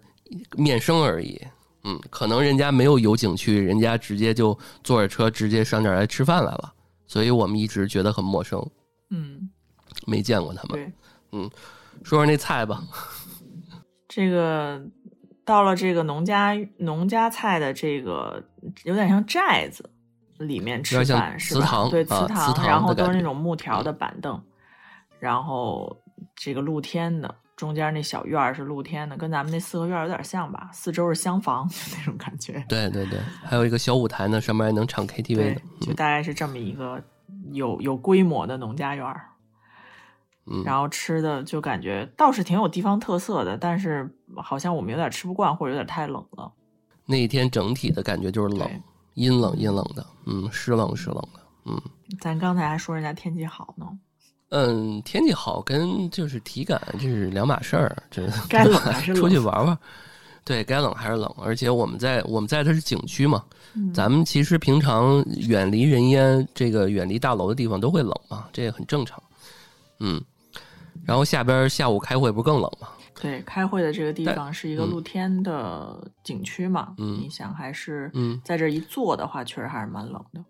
[0.57, 1.41] 面生而已。
[1.85, 6.73] 嗯，可能人家没有游景区，人家直接就坐着车直接上这儿来吃饭来了，
[7.05, 8.65] 所以我们一直觉得很陌生，
[9.09, 9.49] 嗯，
[10.07, 10.93] 没见过他们。
[11.31, 11.41] 对，
[12.03, 12.81] 说说那菜吧，
[14.07, 14.81] 这个
[15.43, 18.41] 到了这个农家农家菜的这个
[18.83, 19.89] 有点像寨子
[20.37, 21.61] 里面吃饭是吧？
[21.61, 24.41] 祠堂对，啊祠堂然后都是那种木条的板凳，
[25.19, 26.01] 然后
[26.35, 30.69] 这个露天的，中间那小院儿是露天的，跟咱们那四合院儿有点像吧？
[30.73, 32.63] 四周是厢房就那种感觉。
[32.67, 37.01] 对对对，还有一个小舞台呢，上面还能唱 KTV 的。，就大概是这么一个
[37.51, 39.29] 有有规模的农家院儿。
[40.45, 46.51] 嗯，然后吃的就感觉倒是挺有地方特色的，但是好像我们有点吃不惯，或者有点太冷了。
[47.05, 48.69] 那一天整体的感觉就是冷，
[49.13, 51.81] 阴冷阴冷的，嗯，湿冷湿冷的，嗯
[52.19, 53.87] 咱刚才还说人家天气好呢，
[54.55, 59.75] 嗯，天气好跟就是体感这是两码事儿，这 该冷还是冷出去玩玩。
[60.45, 63.43] 对该冷还是冷，而且我们在我们在的是景区嘛，
[63.75, 69.23] 嗯咱们其实平常远离人烟、这个远离大楼的地方都会冷嘛，这也很正常。
[70.01, 70.21] 嗯，
[71.03, 72.89] 然后下边下午开会不是更冷吗？
[73.21, 80.43] 对，开会的这个地方是一个嗯露天的景区嘛，嗯你想还是嗯在这一坐的话，确实还是蛮冷的。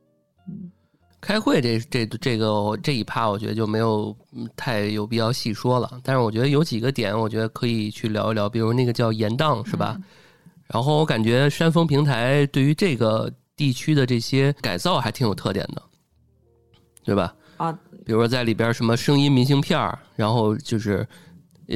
[1.24, 6.00] 嗯，开会这这这个这一趴，我觉得就没有嗯太有必要细说了。
[6.04, 9.96] 但是我觉得有几个点，我觉得可以去聊一聊，比如那个叫盐荡是吧？
[9.98, 10.04] 嗯
[10.66, 15.84] 然后我感觉山峰平台对于这个地区的这些改造还挺有特点的，
[17.04, 17.36] 对吧？
[17.58, 17.72] 啊，
[18.06, 21.08] 比如说在里边什么声音明信片儿，然后就是，呃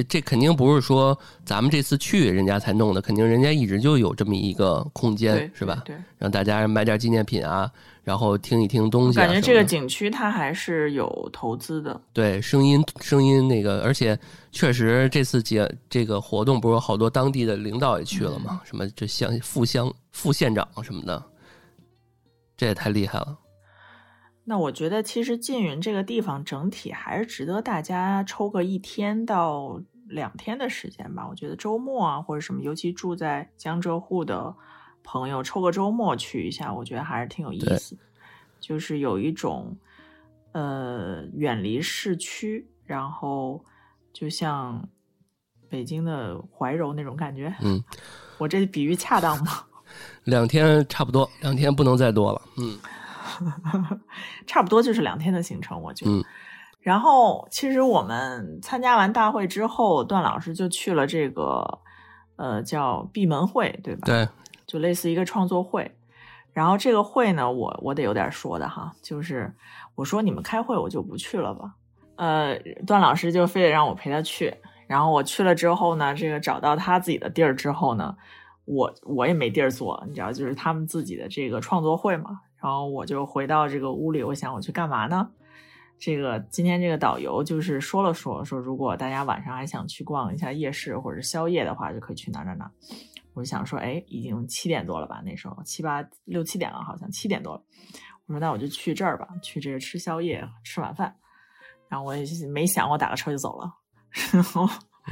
[0.10, 5.82] 这肯定不是说咱们这次去人家才弄的，肯定人家一直就有这么一个空间，，是吧？
[5.86, 7.72] 对，让大家买点纪念品啊，
[8.04, 9.26] 然后听一听东西、啊。
[9.26, 12.00] 感觉这个景区它还是有投资的。
[12.12, 14.18] 对声音声音那个，而且
[14.52, 18.62] 确实这次节这个活动不是有好多当地的领导也去了嗯嘛？
[18.66, 21.24] 什么这乡副乡副县长什么的，
[22.58, 23.38] 这也太厉害了。
[24.50, 31.28] 那我觉得其实缙云这个地方整体还是值得大家抽个一天到两天的时间吧。
[31.30, 34.56] 我觉得周末啊或者什么，尤其住在江浙沪的
[35.04, 37.98] 朋友，抽个周末去一下，我觉得还是挺有意对思。
[38.62, 39.78] 就是有一种
[40.54, 43.66] 呃远离市区，然后
[44.14, 44.88] 就像
[45.68, 47.54] 北京的怀柔那种感觉。
[47.62, 47.84] 嗯，
[48.38, 49.66] 我这比喻恰当吗？
[50.24, 52.42] 两天差不多，两天不能再多了。
[52.58, 52.80] 嗯
[54.46, 56.12] 差不多就是两天的行程，我觉得。
[56.12, 56.24] 嗯
[56.80, 61.80] 然后，其实我们参加完大会之后，段老师就去了这个
[62.38, 64.30] 呃叫闭门会，对吧？，对，
[64.66, 65.98] 就类似一个创作会。
[66.54, 69.54] 然后这个会呢，我我得有点说的哈，就是
[69.96, 71.74] 我说你们开会我就不去了吧。
[72.16, 74.56] 呃，段老师就非得让我陪他去。
[74.88, 78.16] 然后我去了之后呢，这个找到他自己的地儿之后呢，
[78.64, 82.40] 我我也没地儿坐，你知道，就是他们自己的这个创作会嘛。
[82.68, 85.26] 然后我就回到这个屋里，我想我去干嘛呢？
[85.98, 92.70] 这个今天这个导游就是说了说，说如果大家晚上还想去逛一下夜市或者宵夜的话，就可以去哪哪哪。
[93.34, 95.22] 我就想说，哎，已经七点多了吧？
[95.24, 97.64] 那时候七八六七点了，好像七点多了。
[98.26, 101.16] 我说那我就去这儿吧，去这个吃宵夜，吃晚饭。
[101.88, 103.74] 然后我也没想，我打个车就走了。
[104.34, 104.66] 然后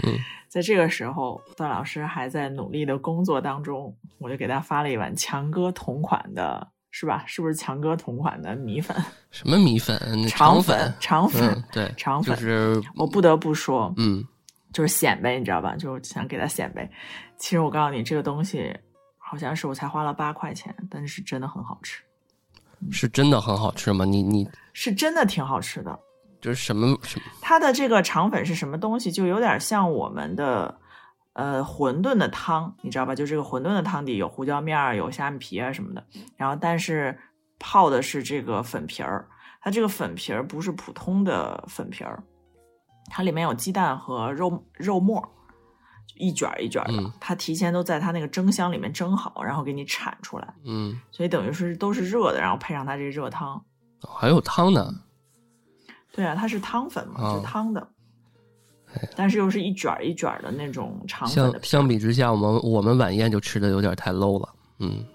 [0.03, 7.25] 嗯在这个时候，段老师还在努力的工作当中，我就给他发了一碗强哥同款的，是吧？
[7.27, 8.95] 是不是强哥同款的米粉？
[9.29, 14.23] 什么米粉、肠粉、肠粉，嗯，对，肠粉就是我不得不说，嗯，
[14.71, 15.75] 就是显摆，你知道吧？
[15.75, 16.89] 就是想给他显摆。
[17.37, 18.73] 其实我告诉你，这个东西
[19.17, 22.01] 好像是我才花了八块钱，但是真的很好吃，
[22.89, 24.05] 是真的很好吃吗？
[24.05, 25.99] 你你是真的挺好吃的。
[26.39, 27.25] 就是什么什么？
[27.41, 29.11] 它的这个肠粉是什么东西？
[29.11, 30.73] 就有点像我们的
[31.35, 33.13] 呃馄饨的汤，你知道吧？
[33.13, 36.03] 就这个馄饨的汤底有胡椒面儿、有虾米皮啊什么的，
[36.35, 37.17] 然后但是
[37.59, 39.27] 泡的是这个粉皮儿，
[39.61, 42.23] 它这个粉皮儿不是普通的粉皮儿，
[43.09, 45.21] 它里面有鸡蛋和肉肉末。
[46.07, 53.59] 就一卷儿一卷儿的，嗯它提前都在它那个蒸箱里面蒸好，然后给你铲出来，嗯，所以等于是都是热的，然后配上它这个热汤。
[54.07, 54.93] 还有汤呢。
[56.11, 57.89] 对啊，它是汤粉嘛，哦是汤的，
[59.15, 61.63] 但是又是一卷儿一卷儿的那种肠粉相。
[61.63, 64.49] 相比之下，我们我们晚宴就吃的有点太 low 了。
[64.79, 65.05] 嗯，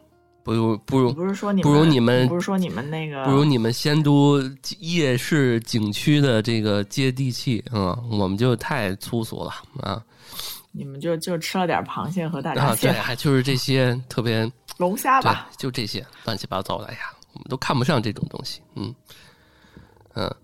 [0.42, 4.42] 不如不如不是说你不如你们不是说你们那个不如你们仙都
[4.78, 10.02] 夜市景区的这个接地气，嗯，我们就太粗俗了啊
[10.72, 12.76] 你们就就吃了点螃蟹和大闸啊！
[12.76, 17.00] 对，蟹、还就是这些特别龙虾吧。，就这些乱七八糟的，哎呀，
[17.32, 18.94] 我们都看不上这种东西，嗯
[20.14, 20.34] 嗯。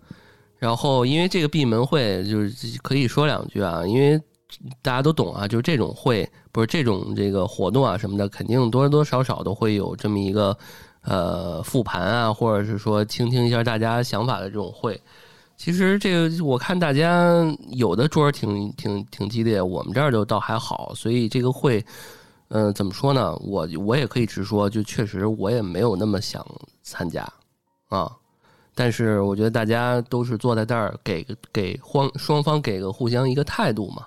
[0.59, 4.19] 然后因为这个闭门会，就是可以说两句啊，因为
[4.81, 10.57] 大家都懂啊，就是这种会不是这种这个活动啊什么的，肯定多多少少都会有这么一个
[11.03, 14.99] 呃复盘啊，或者是说倾听一下大家想法的这种会。
[15.59, 17.35] 其实这个我看大家
[17.71, 21.85] 有的桌儿挺挺挺激烈，我们这儿就倒还好，所以这个会，
[22.49, 23.35] 嗯、怎么说呢？
[23.37, 26.47] 我我也可以直说，就确实我也没有那么想
[26.83, 27.27] 参加
[27.89, 28.11] 啊。
[28.77, 34.07] 但是我觉得大家都是坐在这儿，给个给双双方给个互相一个态度嘛。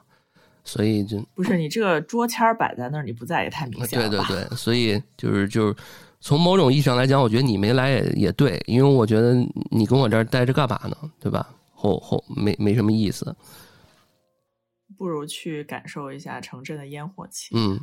[0.63, 4.07] 所以就不是你这个桌签摆在那儿，你不在也太明显了？
[4.07, 5.75] 对对对，所以就是就是
[6.21, 9.33] 从某种意义上来讲，我觉得你没来也也对，因为我觉得
[9.71, 10.95] 你跟我这儿待着干嘛呢？
[11.19, 11.49] 对吧？
[11.73, 13.35] 后后没没什么意思。
[14.95, 17.55] 不如去感受一下城镇的烟火气。
[17.55, 17.79] 嗯，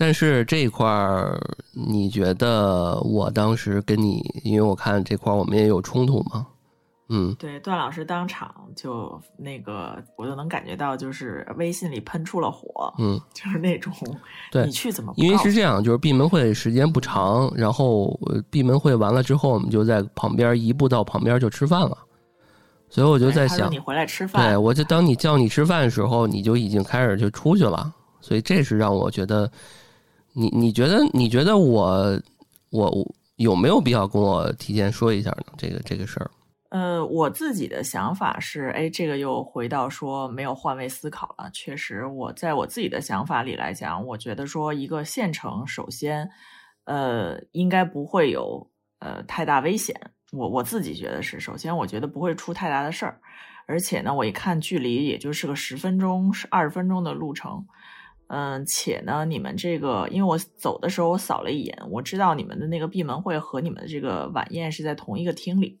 [0.00, 1.36] 但是这一块儿，
[1.72, 6.46] 你觉得我当时跟你，因为我看这块儿我们也有冲突嘛？
[7.08, 13.92] 嗯，对，段老师当场就那个，我就能感觉到，就是微信里喷出了火，嗯，就是那种，
[14.52, 21.98] 对你去怎么因为是这样，就是闭门会时间不长，然后呃闭门会完了之后，我们就在旁边移步到旁边就吃饭了，
[22.88, 24.50] 所以我我就在想你，回来吃饭。
[24.50, 29.50] 对，我就当你叫你吃饭的时候，你就已经开始就出去了，所以这是让我觉得，
[30.38, 32.22] 你你觉得你觉得我
[32.70, 35.46] 我我有没有必要跟我提前说一下呢？
[35.56, 36.30] 这个这个事儿，
[36.70, 41.50] 呃，我自己的想法是，哎，这个又回到说没有换位思考了。
[41.52, 46.30] 确实，我在我自己的想法里来讲，我觉得说一个县城，首先，
[46.84, 48.64] 呃，应该不会有
[49.00, 49.98] 呃太大危险。
[50.30, 53.18] 我我自己觉得是，首先我觉得不会出太大的事儿，
[53.66, 57.66] 而且呢，我一看距离也就是个十分钟、是二十分钟的路程。
[58.28, 65.78] 嗯，且呢，你们这个，因为我走的时候我扫了一眼，我知道你们的那个闭门会和你们的这个晚宴是在同一个厅里。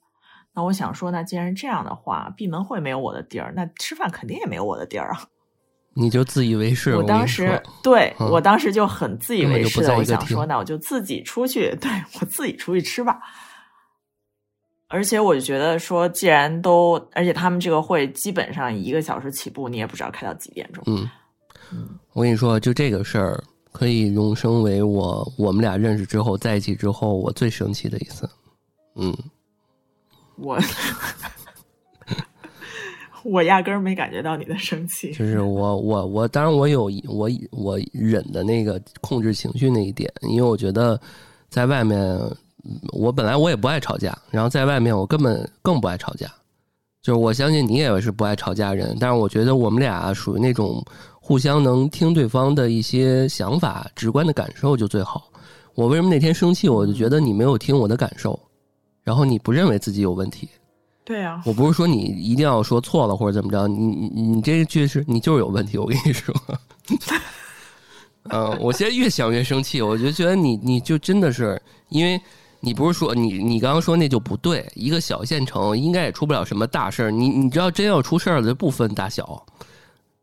[0.54, 5.28] 那我想说，那既然这样的话，闭门会没有我的地儿，那吃饭肯定也没有我的地儿啊！
[5.94, 6.96] 你就自以为是。
[6.96, 13.20] 我当时说对、嗯我当时就很自以为是的，我想说，那我就自己出去，对我自己出去吃吧。
[14.88, 20.82] 而且我就觉得说，既然都，而且他们这个会基本上一个小时起步，你也不知道开到几点钟。
[21.70, 28.28] 嗯，我跟你说，就这个事儿可以荣升为我我们俩认识之后在一起之后我最生气的一次。
[28.96, 29.16] 嗯，
[30.34, 30.58] 我
[33.22, 35.12] 我压根儿没感觉到你的生气。
[35.12, 41.00] 就是我我我，当然我有我我忍的那个控制情绪那一点，因为我觉得
[41.48, 46.26] 在外面，嗯我本来我也不爱吵架，然后在外面我根本更不爱吵架。
[47.00, 50.84] 就是我相信你也是不爱吵架人，但是我觉得我们俩属于那种
[51.28, 55.30] 互相能听对方的一些想法、直观的感受就最好。
[55.74, 56.70] 我为什么那天生气？
[56.70, 58.40] 我就觉得你没有听我的感受，
[59.02, 60.48] 然后你不认为自己有问题。
[61.04, 66.34] 对啊，我不是说你一定要说错了或者怎么着，你你你这句是你就是有问题，我跟你说。
[68.32, 71.60] 嗯，我现在越想越生气，我就觉得你你就真的是，
[71.90, 72.18] 因为
[72.60, 79.44] 你不是说你你刚刚说那就不对，一个小县城应该也出不了什么大事儿，你你知道真要出事儿了就不分大小。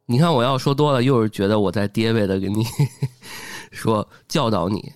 [0.06, 2.64] 你看我要说多了，又是觉得我在爹味的给你
[3.72, 4.92] 说教导你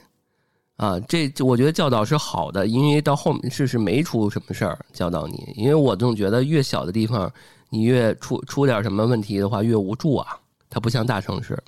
[0.77, 7.31] 啊，这我觉得教导是好的，因为到后面是是没出什么事儿教导你，因为我总觉得越小的地方
[7.69, 10.37] 你越出出点什么问题的话越无助啊，
[10.69, 11.61] 它不像大城市。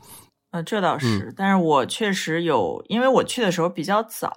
[0.51, 4.31] 呃，这倒嗯是，但是我确实有，因为我去的时候比较早，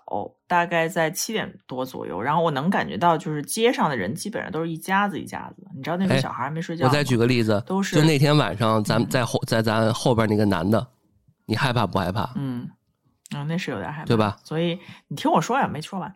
[0.47, 10.87] 大概在七点多左右，然后我能感觉到，就是街上的人基本上都是一家子一家子，你知道那哎个小孩还没睡觉吗，我再举个例子，都是就那天晚上咱们嗯在后在咱后边那个男的，
[11.47, 12.33] 你害怕不害怕？
[12.37, 12.71] 嗯，
[13.35, 14.37] 嗯，那是有点害怕，对吧？
[14.45, 16.15] 所以你听我说呀，没说完。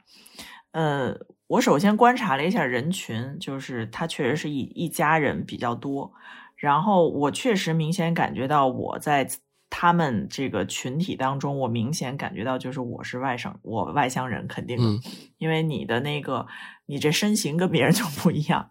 [0.71, 1.13] 呃，
[1.49, 6.13] 我首先观察了一下人群，就是他确实是一一家人比较多，
[6.55, 9.29] 然后我确实明显感觉到我在
[9.71, 15.01] 他们这个群体当中，我明显感觉到就是我是外省，我外乡人肯定，嗯
[15.39, 16.47] 因为你的那个
[16.87, 18.71] 你这身形跟别人就不一样，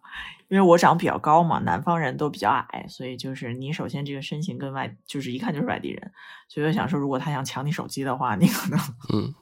[0.49, 6.11] 因为我长比较高嘛，南方人都比较矮，所以就是你首先这个身形跟外就是一看就是外地人，
[6.49, 8.79] 所以我想说，如果他想抢你手机的话，你可能
[9.13, 9.33] 嗯。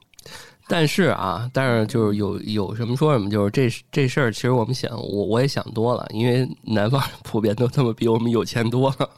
[0.67, 9.09] 但是啊，但是就是有有什么说什么，就是这这事儿，其实我们想，我我也想多了，因为南方人普遍都他妈比我们有钱多了。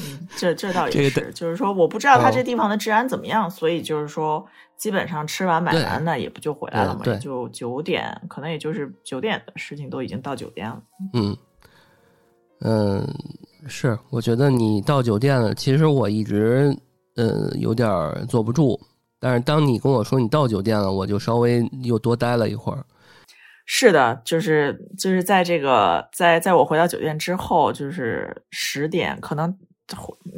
[0.00, 10.82] 嗯，这这倒这个也是，就是说我不知道他哦这地方的治安怎么样，所以就是说基本上吃完买完呢也不就回来了嘛，对也就九点，可能也就是九点的事情都已经到酒店了。
[11.14, 11.36] 嗯
[12.60, 13.06] 嗯，
[13.66, 16.74] 是，我觉得你到酒店了，其实我一直
[17.16, 17.88] 呃有点
[18.28, 18.80] 坐不住，
[19.20, 22.84] 但是当你跟我说你到酒店了，我就稍微又多待了一会儿。
[23.68, 29.58] 是的，就是就是在这个在在我回到酒店之后，就是十点，可能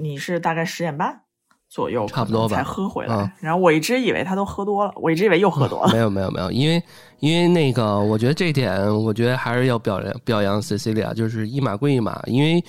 [0.00, 1.20] 你是大概十点半
[1.68, 3.14] 左右，差不多吧才喝回来。
[3.14, 5.92] 嗯然后我一直以为他都喝多了，我一直以为又喝多了。
[5.92, 6.82] 没有没有没有，因为
[7.20, 12.62] 因为那个，我觉得这点，我觉得还是要表扬表扬 Cecilia，就是一码归一码，因为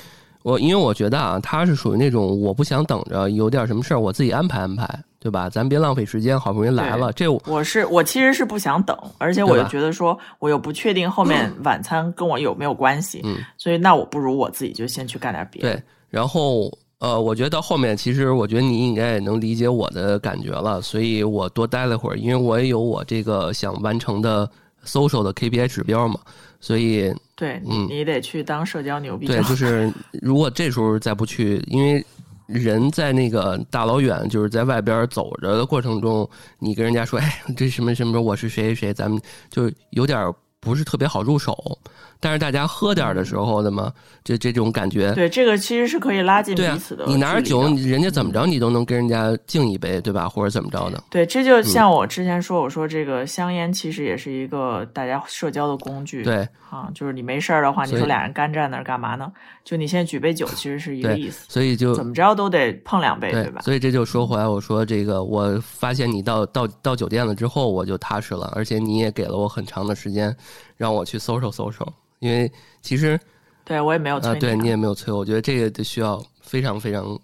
[0.44, 4.88] 我因为我觉得啊，他是属于那种我不想等着，有点什么事儿我自己安排安排，
[5.20, 5.50] 对吧？
[5.50, 15.74] 咱别浪费时间，好不容易来了，这我我是我其实是不想等，而且我又觉得说，我又不确定后面晚餐跟我有没有关系，嗯所以那我不如我自己就先去干点别的。
[15.74, 24.50] 对，然后呃，我觉得到后面，其实我觉得你应该也能理解我的感觉了，所以我多待了会儿，因为我也有我这个想完成的
[24.86, 26.20] social 的 KPI 指标嘛，
[26.60, 29.90] 所以对，嗯你得去当社交牛逼对，就是
[30.22, 32.06] 如果这时候再不去，因为
[32.48, 41.80] 人在那个大老远就是在外边走着的过程中，你跟人家说，哎，这什么什么，我是谁谁谁，咱们就有点不是特别好入手。
[42.20, 43.92] 但是大家喝点儿的时候的嘛，
[44.24, 50.28] 这这种感觉，对，这个其实是可以拉近彼此的，你拿着酒，人家怎么着你都能跟人家敬一杯，对吧？
[50.28, 51.02] 或者怎么着的？
[51.10, 56.24] 对，这就像我之前说，我说这个香烟其实也是一个大家社交的工具。
[56.24, 59.32] 对啊，就是你没事儿的话，你说俩人干站那儿干嘛呢？
[59.64, 63.62] 就你现在举杯酒，其实是一个意思，所以就怎么着都得碰两杯，对吧？
[63.62, 70.36] 所以这就说回来，我说这个，我发现你到到到酒店了之后，我就踏实了，而且你也给了我很长的时间，
[70.76, 71.88] 让我去搜搜搜搜。
[72.20, 72.52] 因为
[72.82, 73.20] 其实
[73.66, 77.18] 对我也没有催啊，你、对你也没有催我，我觉得这个得需要非常非常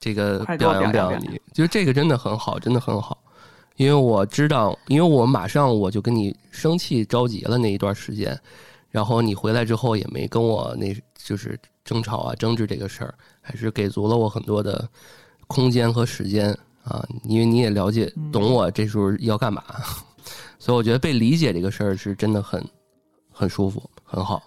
[0.00, 3.18] 这个表扬表扬扬你，就是这个真的很好，真的很好。
[3.76, 8.38] 因为我知道，因为我马上我就跟你生气着急了那一段时间，
[8.90, 14.86] 然后你回来之后也没跟我那就是争吵啊争执这个事儿，还是给足了我很多的
[15.46, 19.64] 空间和时间啊，因为你也了解嗯懂我这时候要干嘛，
[20.58, 22.62] 所以我觉得被理解这个事儿是真的很
[23.30, 23.82] 很舒服，
[24.12, 24.42] 很好。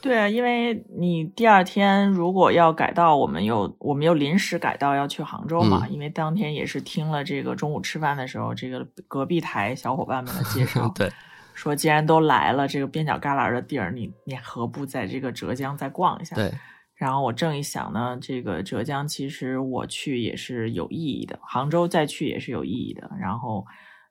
[0.00, 11.10] 对啊，因为你第二天如果要改道，我们又我们又临时改道要去杭州嘛，嗯因为当天也是听了这个中午吃饭的时候，这个隔壁台小伙伴们的介绍， 对，
[11.54, 16.36] 说既然都来了，这个边角旮旯的地儿，你你何不在这个浙江再逛一下？
[16.36, 16.52] 对，
[16.94, 23.10] 然后我正一想呢，这个浙江其实我去也是有意义的，杭州再去也是有意义的。
[23.18, 23.66] 然后，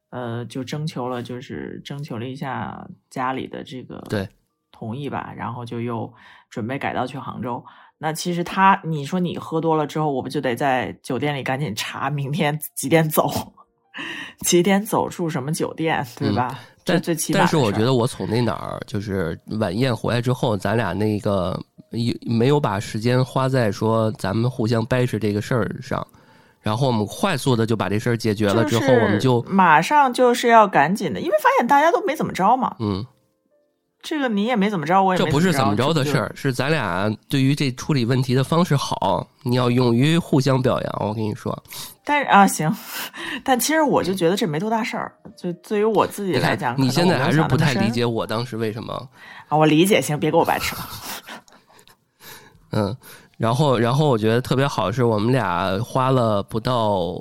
[0.10, 4.28] 呃，就征求了，就是征求了一下家里的这个对
[4.78, 6.12] 同意吧，然后就又
[6.50, 7.64] 准备改道去杭州。
[7.98, 13.30] 那其实他，你说你喝多了之后，我不就得在酒店里赶紧查明天几点走，
[14.44, 16.60] 几点走住什么酒店，对吧？
[16.84, 21.58] 这但最起码但是我觉得得我从那哪儿就是晚宴回来之后，咱俩那个
[21.92, 26.06] 一没有把时间花在说咱们互相掰扯这个事儿上，
[26.62, 32.76] 然后我们快速的就把这事儿解决了之后，我们就马上就是要赶紧的，因为发现大家都没怎么着嘛。
[32.80, 33.04] 嗯，
[34.08, 40.96] 这个你也没怎么着，我也没这不是怎怎么着的事儿，是咱俩对于这处理问题的方式好，你要勇于互相表扬。
[41.00, 41.52] 我跟你说，
[42.04, 42.72] 但是啊，行，
[43.44, 45.12] 但其实我就觉得这没多大事儿。
[45.36, 48.94] 就对于我自己来讲，你现在还是不太理解解我当时为什么
[49.48, 49.58] 啊。
[49.58, 50.82] 我理解，行，别给我白痴了。
[52.74, 52.96] 嗯，
[53.40, 57.16] 然后然后我觉得特别好，是我们俩花了不到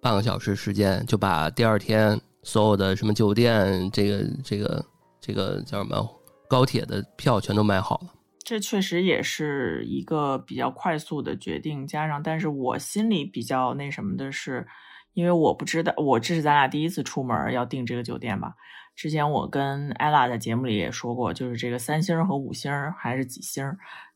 [0.00, 4.82] 半个小时时间，就把第二天所有的什么酒店、这个这个
[5.26, 6.08] 这个叫什么
[6.48, 8.12] 高铁的票全都买好了。
[8.44, 14.68] 这确实也是一个比较快速的决定，加上，但是我心里比较那什么的是，
[15.14, 18.54] 因为我不知道，我这是咱俩第一次出门要订这个酒店吧。
[18.94, 23.64] 之前我跟艾拉在节目里也说过，就是这个三星和五星还是几星，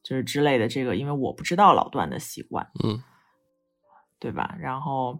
[0.04, 3.02] 就是之类的这个，因为我不知道老段的习惯，嗯，
[4.20, 4.54] 对吧？
[4.60, 5.18] 然后，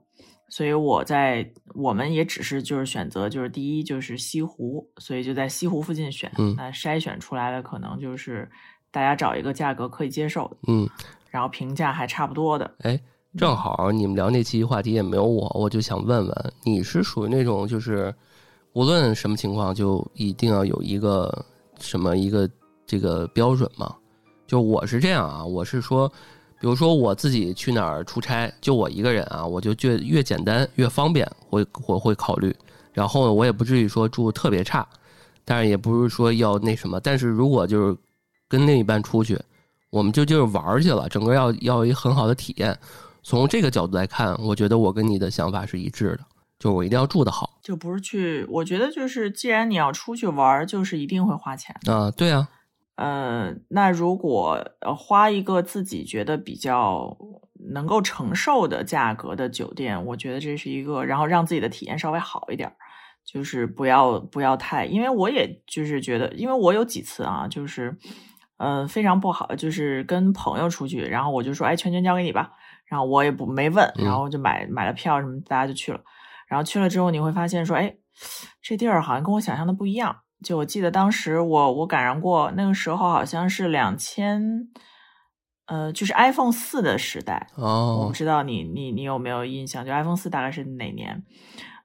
[0.51, 6.31] 所以我在我们也只是就是选择就是第一就是西湖，所以就在西湖附近选。
[6.37, 8.51] 嗯那筛选出来的可能就是
[8.91, 10.89] 大家找一个价格可以接受的，嗯，
[11.31, 12.69] 然后评价还差不多的。
[12.81, 13.01] 哎，
[13.39, 18.13] 正好你们聊那期话题也没有我，我就想问问，你是属于那种就是
[18.73, 21.45] 无论什么情况就一定要有一个
[21.79, 22.51] 什么一个
[22.85, 23.95] 这个标准吗？
[24.49, 26.13] 就我是这样啊，我是说，
[26.61, 32.55] 比如说我自己去哪儿出差，就我一个人啊，我就越越简单越方便，会我会考虑。
[32.93, 34.87] 然后呢，我也不至于说住特别差，
[35.45, 37.01] 但是也不是说要那什么。
[37.01, 37.97] 但是如果就是
[38.47, 39.41] 跟另一半出去，
[39.89, 42.77] 我们就就是玩儿去了，整个要要一很好的体验。
[43.23, 46.21] 从这个角度来看，我觉得我跟你的想法是一致的，
[46.59, 51.75] 就是我一定要住得好就不是去，我觉得就是，既然你要出去玩，就是一定会花钱。
[51.87, 52.11] 啊。
[52.11, 52.49] 对啊，
[52.97, 57.16] 呃，那如果呃花一个自己觉得比较
[57.72, 62.74] 能够承受的价格的酒店，我觉得这是一个，然后让自己的体验稍微好一点儿，
[63.24, 67.97] 就是不要不要太，因为我也就是觉得，因为我有几次啊，就是
[68.59, 72.53] 呃非常不好，就是跟朋友出去，然后我就说，哎，全权交给你吧，
[72.84, 76.01] 然后我也不没问，然后就买买了票什么，大家就去了，
[76.47, 77.97] 然后去了之后你会发现说，哎，
[78.61, 80.20] 这地儿好像跟我想象的不一样。
[80.43, 84.68] 就我记得当时我我赶上过那个时候好像是两千，
[85.66, 87.97] 呃，就是 iPhone 四的时代哦。
[87.99, 89.84] 我哦不，知道你你你有没有印象？
[89.84, 91.22] 就 iPhone 四大概是哪年？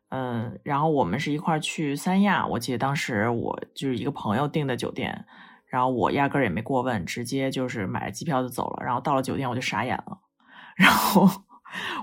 [0.10, 5.26] 嗯，然后我们是一块儿去三亚，我记得当时我就是一个朋友订的酒店，
[5.68, 8.86] 然后我压根儿也没过问，直接就是买了机票就走了。
[8.86, 10.18] 然后到了酒店我就傻眼了，
[10.78, 11.30] 然后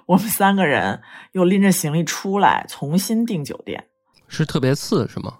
[0.05, 1.01] 我们三个人
[1.33, 3.83] 又拎着行李出来，重新订酒店。
[4.29, 5.39] 是特别次是吗？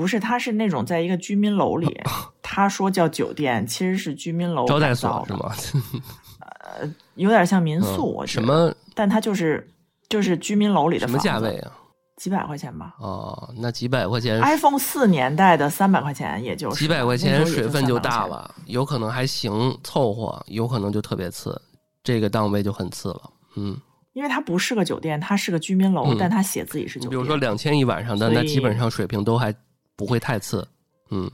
[0.00, 2.00] 不是，他是那种在一个居民楼里，
[2.40, 5.34] 他说叫酒店，其实是居民楼招待所是？
[5.34, 5.52] 吗？
[6.60, 9.68] 呃有点像民宿，什么但它就是
[10.08, 11.72] 就是居民楼里的什么价位啊？
[12.16, 12.94] 几百块钱吧。
[12.98, 18.10] 哦，那几百块钱，iPhone 四年代的三百块钱，也就是几百块钱水分就300块钱。
[18.10, 21.60] 大了，有可能还行，凑合，有可能就特别次，
[22.02, 23.22] 这个档位就很次了。
[23.56, 23.76] 嗯，
[24.12, 27.10] 因为它不是个酒店，它是个居民楼，嗯但它写自己是酒店。
[27.10, 29.54] 你比如说两千一晚上的，那基本上水平都还
[30.00, 30.66] 不会太次。
[31.10, 31.30] 嗯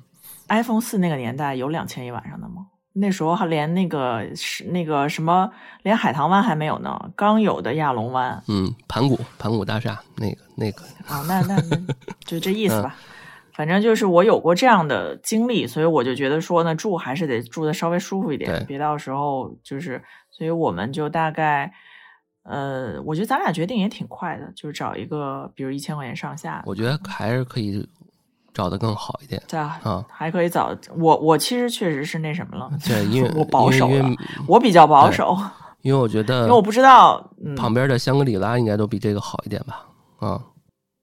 [0.48, 2.66] ，iPhone 四那个年代有两千一晚上的吗？
[2.94, 5.52] 那时候还连那个是那个什么，
[5.84, 11.94] 连海棠湾还没有呢，刚有的亚龙湾嗯，盘古盘古大厦那个那个，啊，那那那
[12.24, 12.96] 就这意思吧。
[13.00, 13.14] 嗯
[13.56, 21.72] 反正就是我有过这样的经历，所以我就觉得说呢，住还是得住的稍微舒服一点，别到时候就是，所以我们就大概，
[22.42, 27.88] 呃，我觉得咱俩决定也挺快的，就是找一个比如一千块钱上下，我觉得还是可以
[28.56, 29.78] 找的更好一点对啊。
[30.08, 33.90] 还可以找我，我其实确实是那什么了，对，因为 我保守
[34.48, 35.36] 我比较保守，
[35.82, 39.86] 因为我觉得因为我不知道，嗯，旁边的香格里拉应该都比这个好一点吧。
[40.18, 40.40] 啊，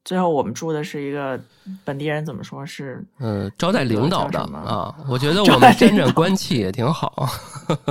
[0.03, 1.39] 最后我们住的是一个
[1.85, 7.29] 本地人怎么说是嗯，招待领导的啊，我觉得 我们沾沾关系也挺好。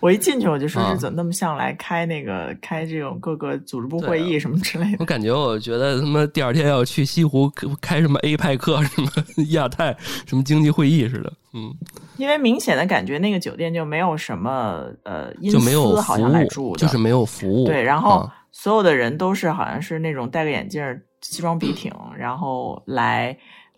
[0.00, 5.04] 我一进去我就说怎么那么像来开那个开这种各个组织部会议什么之类的我。
[5.04, 9.10] 感觉，我觉得他妈第二天要去西湖开什么 A 派克、什么
[9.50, 11.74] 亚太、什么经济会议似的，嗯，
[12.18, 17.66] 因为明显的感觉那个酒店就没有什么呃阴就没有好像来住，的，就是没有服务。
[17.66, 23.36] 对，然后啊所有的人都是好像是那种戴个眼镜儿、西装笔挺，然后来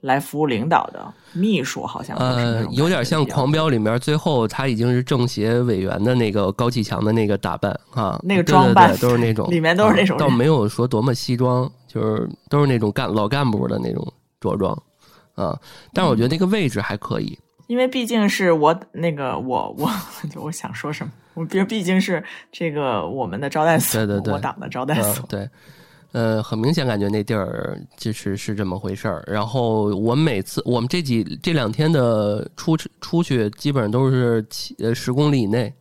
[0.09, 14.73] 来服务领导的秘书，好像呃，有点像《狂飙》里面最后他已经是政协委员的那个高启强的那个打扮啊，那个装扮都是那种， 里面都是那种啊，倒没有说多么西装，就是都是那种干老干部的那种着装
[15.35, 15.57] 啊。
[15.93, 19.91] 但是我觉得那个位置还可以，因为毕竟是我那个我我
[20.33, 25.51] 就我想说什么，我毕毕竟是这个我们的招待所，对对对我党的招待所，，嗯对。
[26.13, 29.23] 呃，很明显感觉那地儿就是是这么回事儿。
[29.27, 35.73] 然后我们每次我们这几这两天的出出去，基本上都是七呃十公里以内，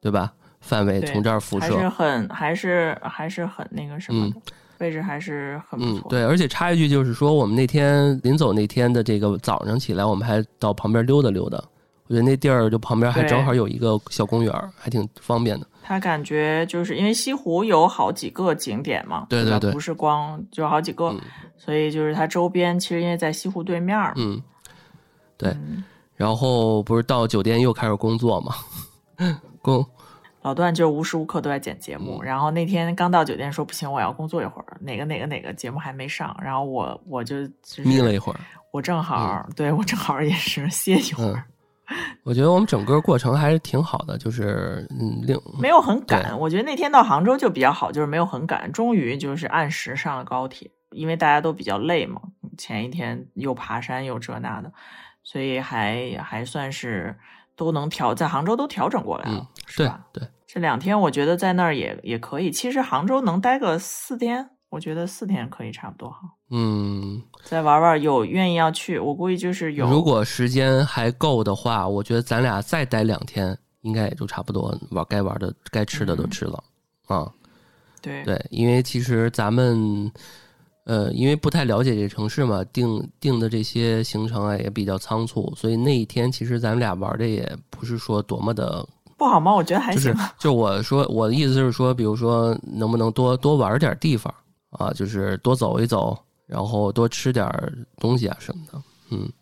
[0.00, 0.32] 对吧？
[0.60, 4.40] 范围从这儿辐射还是，很还是还是很那个什么的，
[4.78, 11.62] 位置还是很不错。，嗯对，而且插一句就是说，我们那天临走那天的这个早上起来，我们还到旁边溜达溜达。
[12.08, 15.66] 我觉得那地儿就旁边还正好有一个小公园，还挺方便的。
[15.86, 21.20] 他感觉就是因为西湖有好几个景点嘛，对对对不是光就好几个，嗯
[21.56, 24.42] 所以就是它周边其实因为在西湖对面嗯，
[25.36, 25.50] 对。
[25.50, 25.84] 嗯
[26.16, 28.54] 然后不是到酒店又开始工作嘛？
[29.60, 29.84] 工
[30.40, 38.40] 老段就无时无刻都在剪节嗯目，然后那天刚到酒店说不行，我要工作一会儿，哪个哪个哪个节目还没上，然后我我就就是眯了一会儿。
[38.72, 41.42] 我正好、对我正好也是 歇一会儿，嗯，
[42.24, 46.38] 我觉得我们整个过程还是挺好的，就是嗯，另没有很赶。
[46.38, 52.20] 我觉得那天到杭州就比较好，就是没有很赶，终于就是按时上了高铁，因为大家都比较累嘛，
[52.58, 54.72] 前一天又爬山又这那的，
[55.22, 57.16] 所以还还算是
[57.54, 60.06] 都能调，在杭州都调整过来了，嗯是吧？
[60.12, 62.50] 对，这两天我觉得在那儿也也可以。
[62.50, 66.20] 其实杭州能待个四天，我觉得四天可以差不多哈。
[66.50, 69.88] 嗯，再玩玩，有愿意要去，我估计就是有。
[69.88, 76.62] 如果时间还够的话，我觉得咱俩再待两天，应该也就差不多玩该玩的、该吃的都嗯吃了、
[77.06, 77.30] 啊。
[78.00, 80.10] 对对，因为其实咱们
[80.84, 88.86] 呃，因为不太了解这个城市嘛，定定的这些行程啊也比较仓促，所以那一天其实咱们俩玩的也不是说多么的，
[89.16, 89.52] 不好吗？
[89.52, 90.22] 我觉得还就是行。
[90.22, 94.32] 啊就我说我的意思就是说，比如说能不能多多玩点地方
[94.70, 96.16] 啊，就是多走一走，
[96.46, 97.46] 然后多吃点
[97.98, 99.32] 东西啊什么的，嗯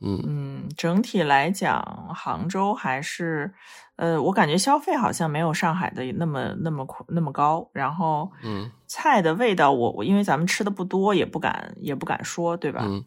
[0.00, 1.82] 嗯嗯，整体来讲，
[2.14, 3.52] 杭州还是，
[3.96, 7.68] 呃，我感觉消费好像没有上海的那么那么那么高。
[7.72, 12.82] 然后嗯菜的味道我，我因为咱们吃的不多，也不敢也不敢说，对吧？
[12.84, 13.04] 嗯，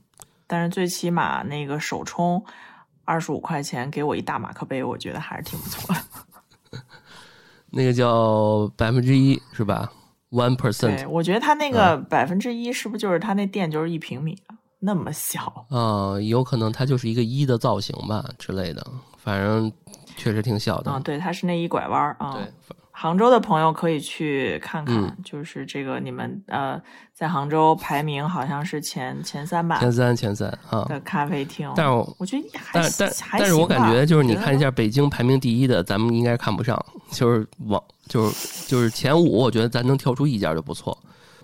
[0.47, 2.43] 但是最起码那个手冲
[3.05, 6.81] 二十五块钱给我一大马克杯，我觉得还是挺不错的。
[7.69, 9.91] 那个叫百分之一是吧
[10.31, 14.55] ？One，percent 我觉得他那个百分之一是不是就是他那店就是一平米啊？
[14.79, 18.85] 那么小，啊，有可能它就是一个一的造型吧之类的，
[19.17, 19.71] 反正
[20.15, 20.91] 确实挺小的。
[20.91, 22.33] 啊，对，它是那一拐弯儿啊。
[22.33, 26.81] 对，杭州的朋友可以去看看，嗯就是这个你们呃，
[27.13, 30.83] 在杭州排名好像是前前三吧前三前三啊。
[30.89, 31.71] 的咖啡厅。
[31.75, 40.97] 但是我我觉得还但但还但是我感觉就是你看一下北京排名第一的，咱们应该看不上，就是往就是就是前五，我觉得咱能挑出一家就不错。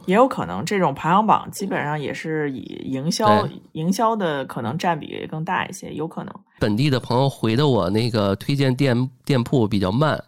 [0.07, 6.33] 也有可能这种排行榜基本上也是以营销营销的可能占比更大一些，有可能。
[6.59, 10.19] 本地的朋友回的我那个推荐店店铺比较慢，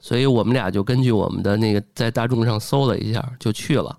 [0.00, 3.96] 所以我们俩就根据我们的那个在大众上搜了一下就去了。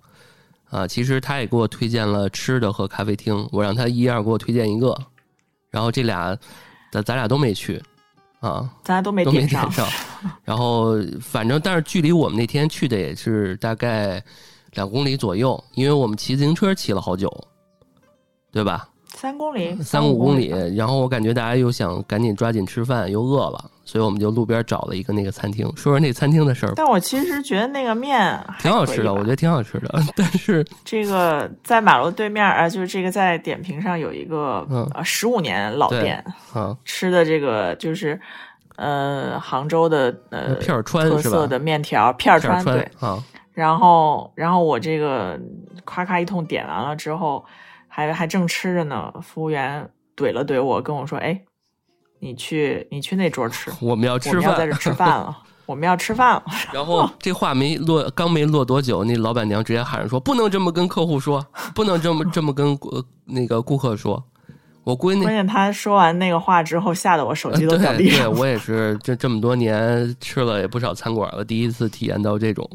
[0.69, 4.97] 啊，其实他也给我推荐了吃的和咖啡厅，我让他一样给我推荐一个，
[5.69, 6.37] 然后这俩
[6.91, 7.83] 咱咱俩都没去
[8.39, 9.85] 啊，咱俩都没都没点上。
[10.45, 14.23] 然后反正但是距离我们那天去的也是大概
[14.71, 17.29] 两公里左右，因为我们骑自行车骑了好久，
[18.49, 18.87] 对吧？
[19.13, 25.65] 三公里，三五五公里，然后我感觉大家又想赶紧抓紧吃饭，又饿了，所以我们就路边找了一个那个餐厅。
[25.75, 29.99] 说说那餐厅的事儿，但我其实觉得那个面挺好吃的，我觉得挺好吃的。
[30.15, 34.89] 但是这个在马路对面啊、呃就是这个在点评上有一个嗯。
[34.95, 38.19] 呃十五年老店，啊，吃的这个就是
[38.77, 43.21] 呃杭州的呃片儿川特色的面条片儿片川对，啊，
[43.53, 45.39] 然后然后我这个
[45.85, 47.43] 咔咔一通点完了之后，
[47.93, 51.39] 还还正吃着呢，服务员怼了怼我，跟我说：“哎，
[52.19, 54.73] 你去你去那桌吃， 我们要吃饭们要在这。
[54.73, 55.37] 吃饭了，
[55.67, 64.23] 我们要吃饭了。”然后这话没落，刚没落多久，那老板娘直接喊着说：“不能这么跟客户说，不能这么 这么跟顾那个顾客说。”
[64.83, 68.31] 我闺女关键他说完那个话之后，吓得我手机都掉地上了。
[68.31, 72.67] 我也是这这么多年吃了也不少餐馆了，第一次体验到这种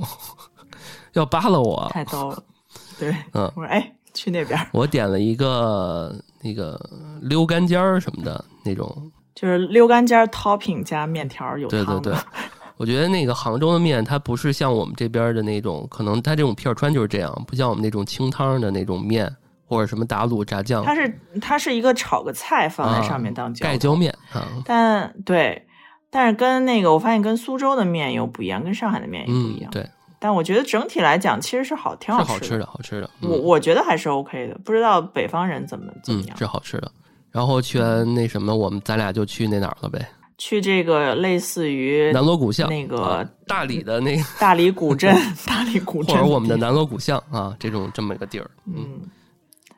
[1.14, 1.88] 要扒拉我。
[1.90, 2.40] 太逗了。
[2.96, 6.12] 对，嗯我说哎，去那边，我点了一个
[6.42, 6.80] 那个
[7.20, 12.26] 溜干尖儿什么的那种，就是溜干尖儿 topping 加面条儿有对对对汤的。。
[12.78, 24.46] 我觉得那个杭州的面，它不是像我们这边的那种，可能它这种片儿川就是这样，不像我们那种清汤的那种面，或者什么打卤炸酱、它是它是一个炒个菜放在啊上面当浇头盖浇面啊。
[24.66, 25.66] 但对，
[26.10, 33.10] 但是跟那个我发现跟苏州的面又不一样，跟上海的面也不一样。，嗯对，但我觉得整体来讲其实是好，挺吃是好吃的，好吃的。
[33.22, 36.36] 嗯我我觉得还是 OK 的，不知道北方人怎么怎么嗯样。
[36.36, 36.90] 是好吃的。
[37.30, 40.06] 然后去完那什么，我们咱俩就去那哪儿了呗？
[40.38, 45.14] 去这个类似于南锣鼓巷，那个啊大理的那个， 大理古镇，
[45.46, 48.50] 大理古或镇，者我们的南锣鼓巷啊，这种这么一个地儿。
[48.66, 49.00] 嗯，嗯，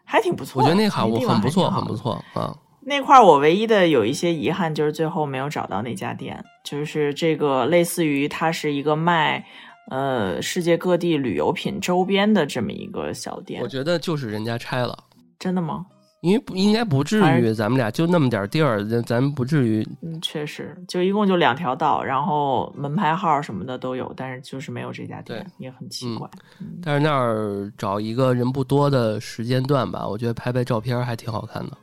[0.05, 0.61] 还挺不错。
[0.61, 2.57] 我觉得那好，地方很不错，很不错啊。
[2.81, 9.45] 那块儿我唯一的有一些遗憾就是最后没有找到那家店，就是这个类似于它是一个卖
[9.91, 13.69] 呃世界各地旅游品周边的这么一个小店我。
[13.69, 14.97] 觉得就是人家拆了。
[15.39, 15.87] 真的吗？
[16.21, 19.87] 因为不应该不至于，咱们俩就那么点地儿，咱咱不至于。
[20.03, 26.29] 嗯，确实，就一共就两条道，然后门牌号什么的都有，但是就是没有这家店，也很奇怪。
[26.61, 31.79] 嗯但是那儿找一个人不多的时间段吧，我觉得拍拍照片还挺好看的。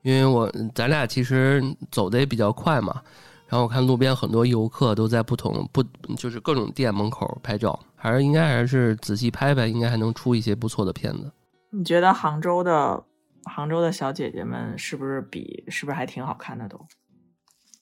[0.00, 3.02] 因为我咱俩其实走的也比较快嘛，
[3.46, 5.82] 然后我看路边很多游客都在不同不
[6.16, 11.30] 就是各种店门口拍照，还是应该还是仔细拍拍，应该还能出一些不错的片子。
[11.70, 13.04] 你觉得杭州的
[13.44, 16.80] 杭州的小姐姐们是不是比是不是还挺好看的都？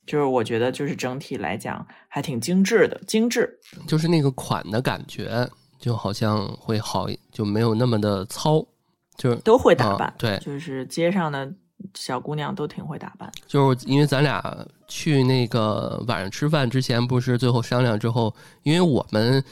[0.04, 3.58] 就是我觉得就是整体来讲还挺精致的，精致。
[3.86, 5.48] 就是那个款的感觉，
[5.78, 8.66] 就好像会好，就没有那么的糙，
[9.16, 11.54] 就是都会打扮，啊对就是街上的
[11.94, 13.30] 小姑娘都挺会打扮。
[13.46, 19.42] 就是因为咱俩去那个晚上吃饭之前，不是最后商量之后，因为我们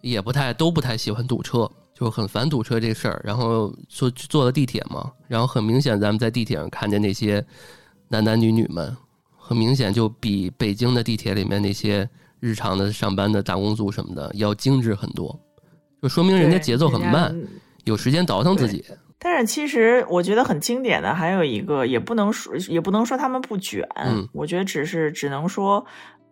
[0.00, 3.20] 也不太都不太喜欢堵车，就是很烦堵车这事儿。
[3.24, 7.44] 然后坐坐了地铁嘛，然后很明显咱们在地铁上看见那些
[8.08, 8.96] 男男女女们，
[9.36, 12.08] 很明显就比北京的地铁里面那些
[12.40, 15.38] 日常的上班的打工族什么的要精致很多，
[16.02, 17.34] 就说明人家节奏很慢，
[17.84, 18.84] 有时间倒腾自己。
[19.18, 25.84] 但是其实我觉得很经典的还有一个，也不能说也不能说他们不卷，嗯我觉得只是只能说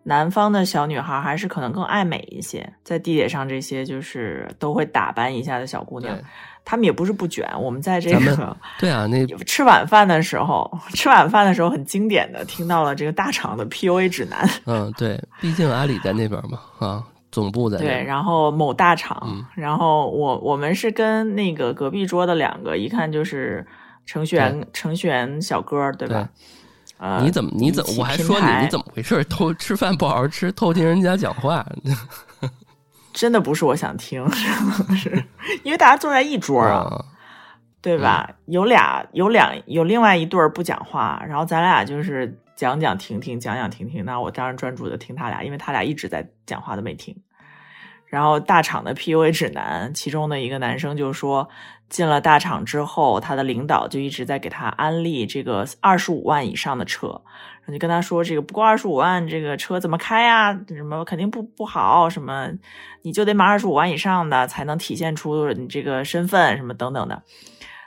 [0.05, 6.25] 南方的小女孩还是可能更爱美一些，在地铁上这些就是都会打扮一下的小姑娘对，
[6.65, 7.49] 她们也不是不卷。
[7.59, 23.67] 我们在这个对啊，那 吃晚饭的时候，吃晚饭的时候很经典的听到了这个大厂的 PUA 指南，嗯对，毕竟阿里在那边嘛，啊，总部在对，然后某大厂，嗯然后我我们是跟那个隔壁桌的两个，一看就是
[24.07, 26.29] 程序员程序员小哥，对吧？
[26.99, 27.51] 呃，你怎么？
[27.55, 29.25] 你怎么我还说你，你怎么回事？
[29.25, 31.67] 偷吃饭不好好吃，偷听人家讲话。
[33.13, 34.25] 真的不是我想听，
[34.95, 35.25] 是
[35.65, 37.05] 因为大家坐在一桌啊，啊，
[37.81, 38.31] 对吧？
[38.47, 44.05] 有俩有两有另外一对儿不讲话，然后咱俩就是讲讲停停，讲讲停停。
[44.05, 47.23] 那我当然专注的听他俩，因为他俩一直在讲话都没停。
[48.07, 51.49] 然后大厂的 PUA 指南，其中的一个男生就说，
[51.89, 57.23] 进了大厂之后，他的领导就一直在给他安利这个二十五万以上的车，
[57.67, 60.53] 就跟他说这个不过二十五万，这个车怎么开呀？
[60.69, 62.51] 什么肯定不不好，什么
[63.01, 67.23] 你就得买二十五万以上的才能体现出你这个身份，什么等等的。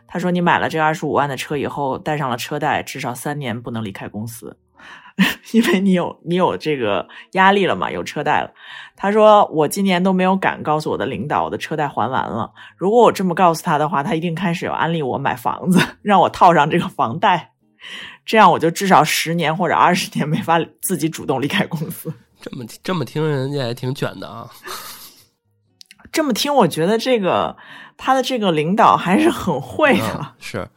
[0.08, 4.58] 他说你买了这二十五万的车以后，带上了车贷，至少三年不能离开公司。
[5.54, 8.52] 因为你有你有这个压力了嘛，有车贷了。
[8.98, 12.52] 他说我今年都没有敢告诉我的领导我的车贷还完了。
[12.76, 17.54] 如果我这么告诉他的话，他一定开始有安利我买房子， 让我套上这个房贷，
[18.26, 22.14] 这样我就至少十年或者二十年没法自己主动离开公司。
[22.42, 24.50] 这么这么听人家也挺卷的啊。
[26.12, 27.56] 这么听，我觉得这个
[27.98, 30.68] 他的这个领导还是很会的，嗯、是。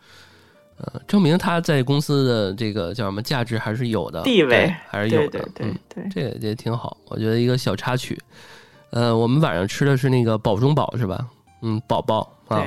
[0.81, 6.97] 呃，证明他在公司的这个叫什么价值还是有的，地位还是有的，对对对对，嗯、这个也挺好。
[7.09, 8.17] 我觉得一个小插曲。
[8.91, 11.27] 呃，我们晚上吃的是那个宝中宝是吧？
[11.63, 12.65] 嗯，宝宝啊，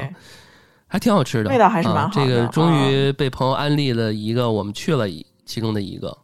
[0.88, 2.28] 还挺好吃的，味道还是蛮好的。
[2.28, 5.08] 这个终于被朋友安利了一个，我们去了
[5.46, 6.18] 其中的一个。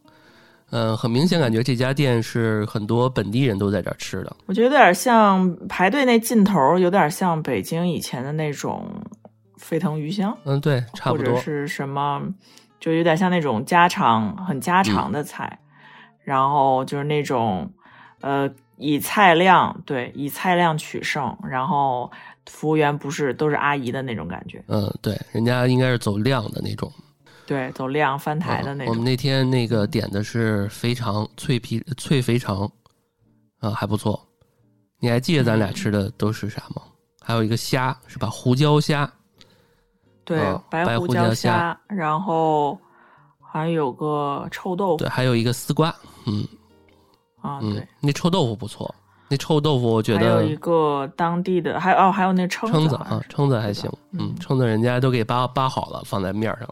[0.70, 4.36] 嗯、呃，很明显感觉这家店是很多本地人都在这儿吃的。
[4.46, 8.86] 我觉得有点像排队那劲头，有点像北京以前的那种。
[9.60, 12.22] 沸腾鱼香，嗯，对，差不多，或者是什么，
[12.78, 15.68] 就有点像那种家常、很家常的菜，嗯、
[16.22, 17.68] 然后就是那种，
[18.20, 22.08] 呃，以菜量对，以菜量取胜，然后
[22.46, 26.90] 服务员不是都是阿姨的那种感觉，嗯，对，人家应该是走量的那种，
[27.48, 28.92] 对，走量翻台的那种。
[28.92, 32.70] 嗯、我们那天那个点的是肥肠脆皮脆肥肠，
[33.60, 34.22] 啊，还不错。
[35.00, 36.82] 你还记得咱俩吃的都是啥吗？
[37.22, 38.28] 还有一个虾是吧？
[38.28, 39.10] 胡椒虾。
[40.24, 42.78] 对，哦、白胡椒虾，然后
[43.40, 45.88] 还有个臭豆腐，对，还有一个丝瓜，
[46.26, 46.46] 嗯，
[47.40, 48.94] 啊，对，嗯、那臭豆腐不错，
[49.30, 56.68] 那臭豆腐我觉得还有一个当地的，还哦，还有那蛏蛏子啊，蛏子还行，嗯，蛏子人家都给扒扒好了，放在面上。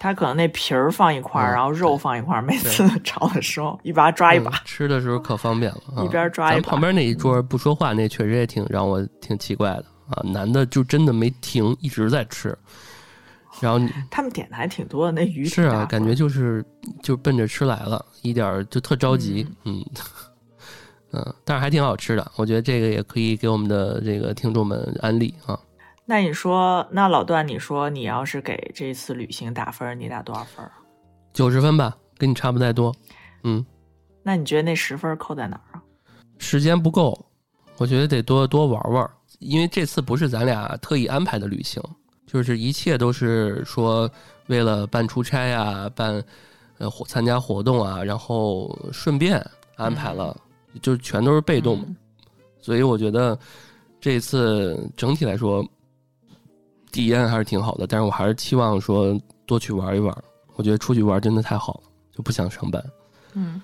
[0.00, 6.62] 他可能那皮儿放一块儿，嗯、然后肉放一块儿，每次炒的时候一把抓一把、嗯，吃的时候可方便了， 啊、一边抓一把。
[6.62, 9.84] 咱旁边那一桌不说话，那确实也挺让我挺奇怪的。
[10.08, 12.56] 啊，男的就真的没停，一直在吃。
[13.60, 13.78] 然后
[14.10, 16.64] 他们点的还挺多的，那鱼是啊，感觉就是
[17.02, 19.84] 就奔着吃来了，一点就特着急，嗯
[21.12, 22.32] 嗯，但是还挺好吃的。
[22.36, 25.58] 我觉得这个也可以给我们的这个听众们安利啊。
[26.06, 30.68] 那你说，那老段，你说你要是给这次旅行打分，你打多少分？
[31.32, 32.92] 九十分吧，跟你差不太多。
[33.44, 33.64] 嗯，
[34.22, 35.82] 那你觉得那十分扣在哪儿啊？
[36.38, 37.26] 时间不够，
[37.76, 39.10] 我觉得得多多玩玩。
[39.38, 41.82] 因为这次不是咱俩特意安排的旅行，
[42.26, 44.10] 就是一切都是说
[44.48, 46.22] 为了办出差啊、办
[46.78, 49.40] 呃参加活动啊，然后顺便
[49.76, 50.36] 安排了，
[50.74, 51.78] 嗯、就全都是被动。
[51.86, 51.96] 嗯、
[52.60, 53.38] 所以我觉得
[54.00, 55.66] 这次整体来说
[56.92, 60.16] 体验还是挺好的，但是我还是期望说多去玩一玩。
[60.56, 62.82] 我觉得出去玩真的太好了，就不想上班。
[63.34, 63.60] 嗯。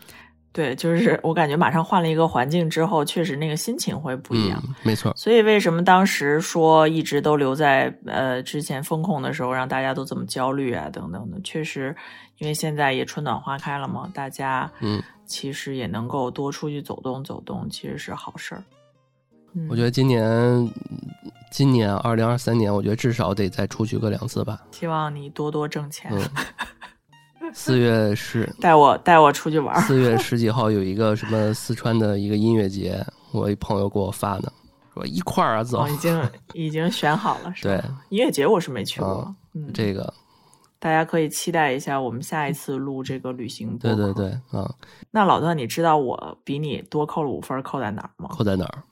[0.52, 4.58] 对，就是我感觉马上换了一个环境之后，确实那个心情会不一样。
[4.66, 5.12] 嗯、没错。
[5.14, 11.38] 所以为什么当时说一直都留在呃之前风控的时候，让大家都这么焦虑啊等等的？
[11.44, 11.94] 确实，
[12.38, 18.64] 因为现在也春暖花开了嘛，大家嗯其实也能够多出去走动走动，其实是好事儿。
[19.52, 20.24] 嗯、我觉得今年
[21.56, 24.60] 今年二零二三年，我觉得至少得再出去个两次吧。
[24.72, 26.10] 希望你多多挣钱。
[26.12, 26.20] 嗯
[27.54, 29.74] 四月十， 带我带我出去玩。
[29.80, 33.02] 四月十几号有一个什么四川的一个音乐节，
[33.32, 34.52] 我一朋友给我发的，
[34.92, 35.80] 说一块儿啊走。
[35.80, 37.74] 哦、已经已经选好了，是吧？
[37.74, 39.08] 对，音乐节我是没去过。
[39.08, 40.12] 哦、嗯，这个
[40.78, 44.70] 大家可以期待一下我们下一次录这个旅行播对对对，啊。
[45.10, 48.28] 那老段，你知道我比你多扣了五分，扣在哪儿吗？
[48.30, 48.82] 扣在哪儿？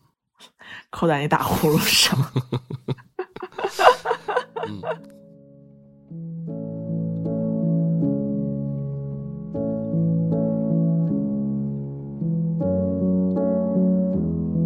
[0.90, 2.18] 扣在你打呼噜上。
[4.68, 4.82] 嗯。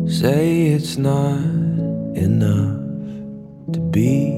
[0.06, 1.40] Say it's not
[2.16, 2.80] enough
[3.74, 4.30] to be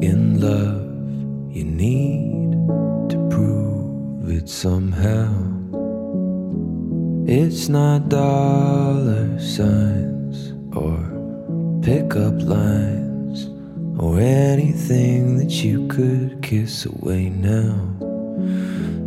[0.00, 0.82] in love.
[1.50, 2.52] You need
[3.10, 5.28] to prove it somehow.
[7.26, 10.17] It's not dollar signs
[10.75, 10.97] or
[11.83, 13.49] pickup lines
[13.99, 17.95] or anything that you could kiss away now.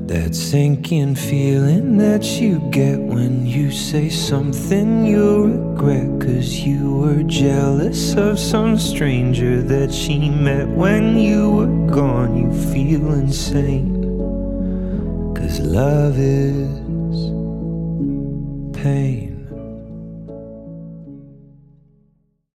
[0.07, 6.21] That sinking feeling that you get when you say something you regret.
[6.21, 12.37] Cause you were jealous of some stranger that she met when you were gone.
[12.37, 14.03] You feel insane.
[15.35, 16.69] Cause love is
[18.77, 19.32] pain.